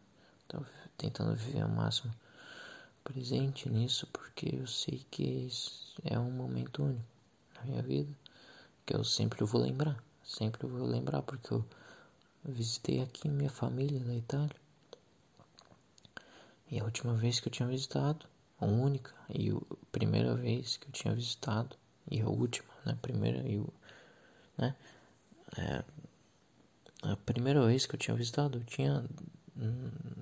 [0.47, 0.63] Tô
[0.97, 2.13] tentando viver ao máximo
[3.03, 5.49] presente nisso porque eu sei que
[6.03, 7.05] é um momento único
[7.55, 8.13] na minha vida
[8.85, 11.65] que eu sempre vou lembrar, sempre vou lembrar porque eu
[12.43, 14.55] visitei aqui minha família da Itália.
[16.69, 18.25] E a última vez que eu tinha visitado,
[18.59, 21.75] a única e a primeira vez que eu tinha visitado
[22.09, 23.73] e a última, né, primeira e o,
[24.57, 24.75] né,
[25.57, 25.83] é,
[27.03, 29.05] a primeira vez que eu tinha visitado eu tinha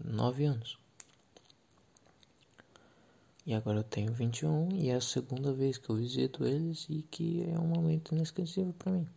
[0.03, 0.80] nove anos.
[3.45, 7.01] E agora eu tenho 21 e é a segunda vez que eu visito eles e
[7.09, 9.07] que é um momento inesquecível para mim.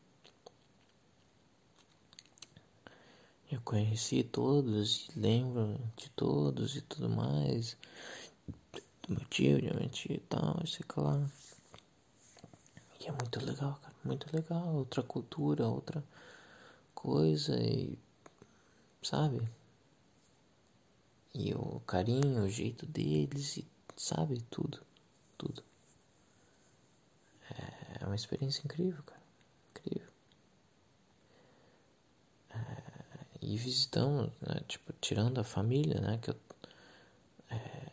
[3.52, 7.76] Eu conheci todos e lembro de todos e tudo mais.
[9.02, 11.30] Do meu tio, de minha tia e tal, sei lá.
[13.00, 13.94] E é muito legal, cara.
[14.02, 14.74] Muito legal.
[14.74, 16.02] Outra cultura, outra
[16.94, 17.98] coisa e.
[19.02, 19.46] Sabe?
[21.34, 24.40] E o carinho, o jeito deles e sabe?
[24.50, 24.80] Tudo.
[25.36, 25.62] Tudo.
[28.04, 29.22] É uma experiência incrível, cara.
[29.70, 30.12] Incrível.
[32.50, 32.82] É,
[33.40, 34.60] e visitamos, né?
[34.68, 36.18] Tipo, tirando a família, né?
[36.18, 36.36] Que eu,
[37.50, 37.88] é,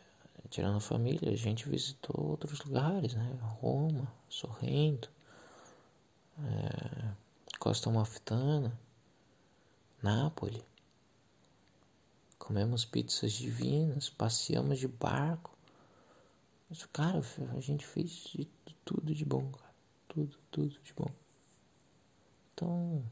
[0.49, 3.39] tirando a família, a gente visitou outros lugares, né?
[3.41, 5.10] Roma, Sorrento,
[6.39, 7.12] é,
[7.58, 8.78] Costa Amalfitana,
[10.04, 10.64] Nápoles.
[12.38, 15.56] Comemos pizzas divinas, passeamos de barco.
[16.72, 17.19] Mas, cara,
[17.53, 18.47] a gente fez de
[18.86, 19.76] tudo de bom, cara.
[20.07, 21.11] Tudo, tudo de bom.
[22.53, 23.03] Então,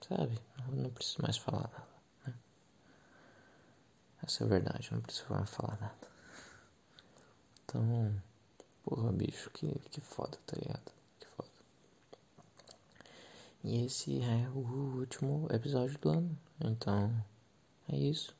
[0.00, 0.36] sabe,
[0.72, 1.86] não preciso mais falar nada.
[2.26, 2.34] Né?
[4.24, 6.08] Essa é a verdade, não preciso mais falar nada.
[7.62, 8.22] Então,
[8.82, 10.92] porra, bicho, que, que foda, tá ligado?
[11.20, 11.48] Que foda.
[13.62, 16.38] E esse é o último episódio do ano.
[16.60, 17.24] Então,
[17.88, 18.34] é isso.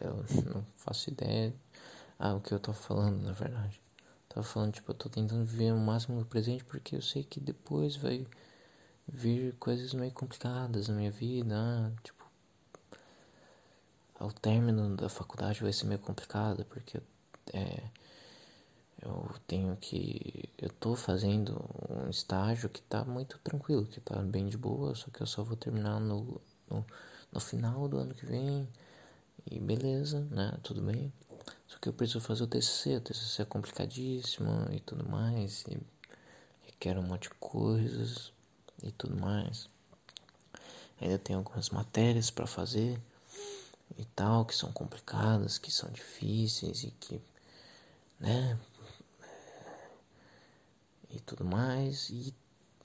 [0.00, 0.16] Eu
[0.52, 1.54] não faço ideia
[2.24, 3.80] ah, o que eu tô falando, na verdade.
[4.28, 7.40] Tava falando, tipo, eu tô tentando viver o máximo do presente porque eu sei que
[7.40, 8.24] depois vai
[9.08, 11.56] vir coisas meio complicadas na minha vida.
[11.56, 12.24] Ah, tipo,
[14.14, 17.02] ao término da faculdade vai ser meio complicado porque
[17.52, 17.82] é,
[19.02, 20.48] eu tenho que.
[20.56, 21.60] Eu tô fazendo
[21.90, 25.42] um estágio que tá muito tranquilo, que tá bem de boa, só que eu só
[25.42, 26.86] vou terminar no, no,
[27.32, 28.68] no final do ano que vem.
[29.50, 30.56] E beleza, né?
[30.62, 31.12] Tudo bem.
[31.72, 35.80] Só que eu preciso fazer o TCC, o TCC é complicadíssimo e tudo mais, e
[36.66, 38.30] requer um monte de coisas
[38.82, 39.70] e tudo mais.
[41.00, 43.00] Ainda tem algumas matérias para fazer
[43.96, 47.22] e tal, que são complicadas, que são difíceis e que,
[48.20, 48.58] né,
[51.08, 52.10] e tudo mais.
[52.10, 52.34] E,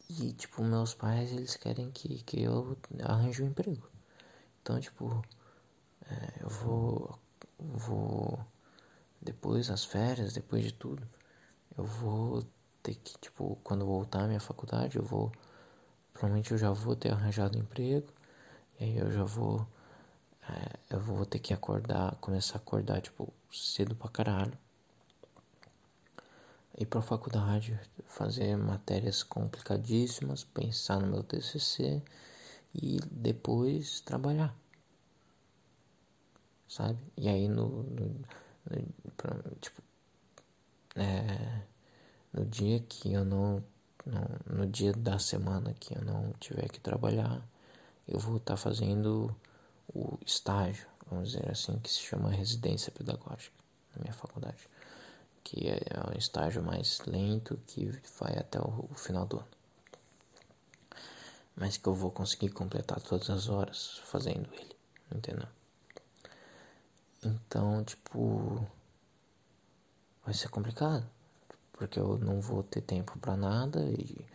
[0.09, 3.91] e tipo, meus pais, eles querem que, que eu arranje um emprego.
[4.61, 5.21] Então, tipo,
[6.09, 7.19] é, eu vou,
[7.59, 8.47] vou
[9.21, 11.07] depois as férias, depois de tudo,
[11.77, 12.43] eu vou
[12.81, 15.31] ter que, tipo, quando voltar à minha faculdade, eu vou.
[16.13, 18.07] Provavelmente eu já vou ter arranjado emprego.
[18.79, 19.67] E aí eu já vou.
[20.49, 24.57] É, eu vou ter que acordar, começar a acordar, tipo, cedo pra caralho.
[26.77, 32.01] Ir pra faculdade, fazer matérias complicadíssimas, pensar no meu TCC
[32.73, 34.55] e depois trabalhar.
[36.67, 36.99] Sabe?
[37.17, 38.23] E aí no, no
[39.15, 39.81] Pra, tipo,
[40.95, 41.61] é,
[42.33, 43.63] no dia que eu não,
[44.05, 47.41] não, no dia da semana que eu não tiver que trabalhar,
[48.07, 49.35] eu vou estar tá fazendo
[49.93, 53.55] o estágio, vamos dizer assim, que se chama residência pedagógica
[53.95, 54.69] na minha faculdade,
[55.43, 59.47] que é, é um estágio mais lento que vai até o, o final do ano.
[61.55, 64.75] Mas que eu vou conseguir completar todas as horas fazendo ele,
[65.11, 65.47] entendeu?
[67.23, 68.65] Então, tipo,
[70.23, 71.07] vai ser complicado,
[71.73, 74.25] porque eu não vou ter tempo para nada e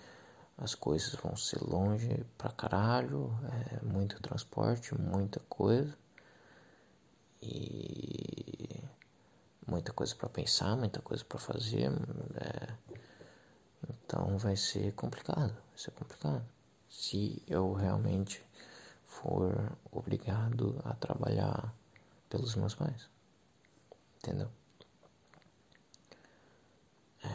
[0.59, 3.31] as coisas vão ser longe pra caralho,
[3.73, 5.97] é muito transporte, muita coisa.
[7.43, 8.81] E
[9.67, 11.91] muita coisa para pensar, muita coisa para fazer.
[12.37, 12.75] É,
[13.89, 16.45] então vai ser complicado, vai ser complicado.
[16.89, 18.45] Se eu realmente
[19.03, 21.75] for obrigado a trabalhar
[22.33, 23.11] pelos meus pais.
[24.17, 24.51] Entendeu?
[27.23, 27.29] É...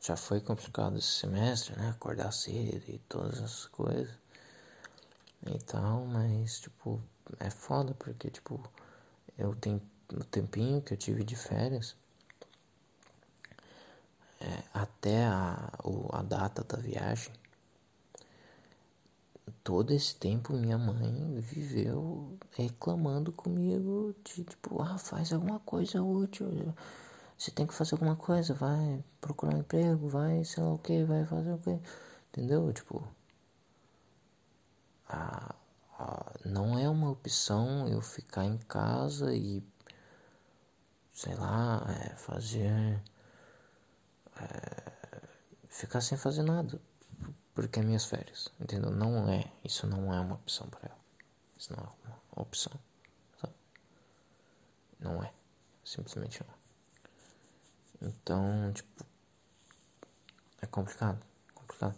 [0.00, 1.90] Já foi complicado esse semestre, né?
[1.90, 4.16] Acordar cedo e todas essas coisas
[5.46, 7.02] e tal, mas tipo,
[7.38, 8.58] é foda porque tipo,
[9.36, 11.94] eu tenho o tempinho que eu tive de férias
[14.40, 17.32] é, até a, o, a data da viagem
[19.64, 26.74] todo esse tempo minha mãe viveu reclamando comigo de tipo, ah, faz alguma coisa útil.
[27.36, 31.04] Você tem que fazer alguma coisa, vai procurar um emprego, vai, sei lá o que,
[31.04, 31.78] vai fazer o que.
[32.30, 32.72] Entendeu?
[32.72, 33.06] Tipo.
[35.08, 35.54] Ah,
[35.98, 39.62] ah, não é uma opção eu ficar em casa e
[41.12, 43.02] sei lá, é, fazer.
[44.40, 44.92] É,
[45.68, 46.80] ficar sem fazer nada
[47.60, 48.92] porque é minhas férias, entendeu?
[48.92, 50.98] Não é, isso não é uma opção para ela.
[51.56, 51.88] Isso não é
[52.36, 52.72] uma opção,
[53.40, 53.52] sabe?
[55.00, 55.32] Não é,
[55.84, 58.08] simplesmente não.
[58.08, 59.04] Então, tipo,
[60.62, 61.20] é complicado,
[61.52, 61.96] complicado.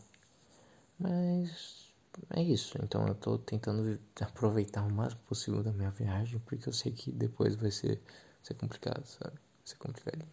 [0.99, 1.93] Mas
[2.31, 2.78] é isso.
[2.82, 7.12] Então eu tô tentando aproveitar o máximo possível da minha viagem, porque eu sei que
[7.12, 8.01] depois vai ser,
[8.43, 9.35] ser complicado, sabe?
[9.35, 10.32] Vai ser complicadinho.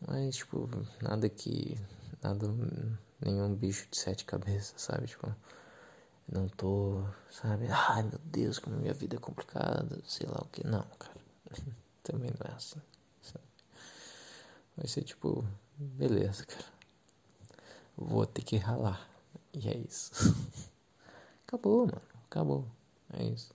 [0.00, 0.66] Mas, tipo,
[1.02, 1.76] nada que.
[2.22, 2.46] Nada
[3.20, 5.06] nenhum bicho de sete cabeças, sabe?
[5.06, 5.34] Tipo,
[6.30, 7.66] não tô, sabe?
[7.68, 10.66] Ai meu Deus, como minha vida é complicada, sei lá o que.
[10.66, 11.20] Não, cara.
[12.02, 12.80] Também não é assim,
[13.22, 13.44] sabe?
[14.76, 15.44] Vai ser tipo,
[15.76, 16.64] beleza, cara.
[17.96, 19.08] Vou ter que ralar.
[19.52, 20.12] E é isso.
[21.46, 22.02] Acabou, mano.
[22.26, 22.66] Acabou.
[23.12, 23.52] É isso.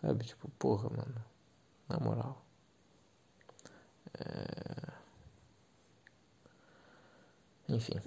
[0.00, 0.24] Sabe?
[0.24, 1.24] Tipo, porra, mano.
[1.88, 2.44] Na moral.
[4.14, 5.01] É...
[7.68, 8.00] Enfim.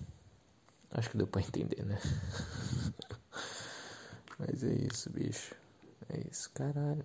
[0.91, 1.99] Acho que deu pra entender, né?
[4.40, 5.56] Mas é isso, bicho.
[6.10, 6.49] É isso.
[6.52, 7.03] Caralho.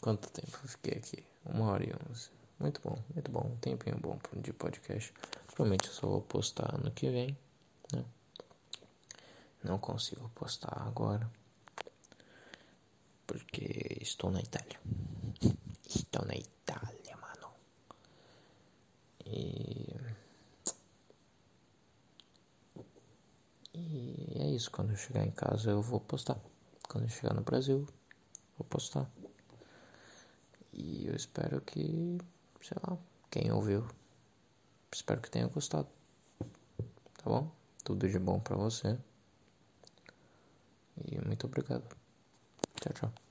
[0.00, 1.24] Quanto tempo eu fiquei aqui?
[1.44, 2.30] Uma hora e onze.
[2.58, 3.50] Muito bom, muito bom.
[3.52, 5.12] Um tempinho bom de podcast.
[5.46, 7.36] Provavelmente eu só vou postar ano que vem,
[7.92, 8.04] né?
[9.62, 11.30] Não consigo postar agora.
[13.26, 14.80] Porque estou na Itália.
[15.86, 17.52] Estou na Itália, mano.
[19.24, 19.94] E
[23.74, 26.38] E é isso, quando eu chegar em casa eu vou postar.
[26.88, 27.86] Quando eu chegar no Brasil,
[28.58, 29.10] vou postar.
[30.72, 32.18] E eu espero que,
[32.60, 32.98] sei lá,
[33.30, 33.86] quem ouviu,
[34.92, 35.88] espero que tenha gostado.
[36.38, 37.50] Tá bom?
[37.84, 38.98] Tudo de bom pra você.
[41.04, 41.84] E muito obrigado.
[42.80, 43.23] Tchau, tchau.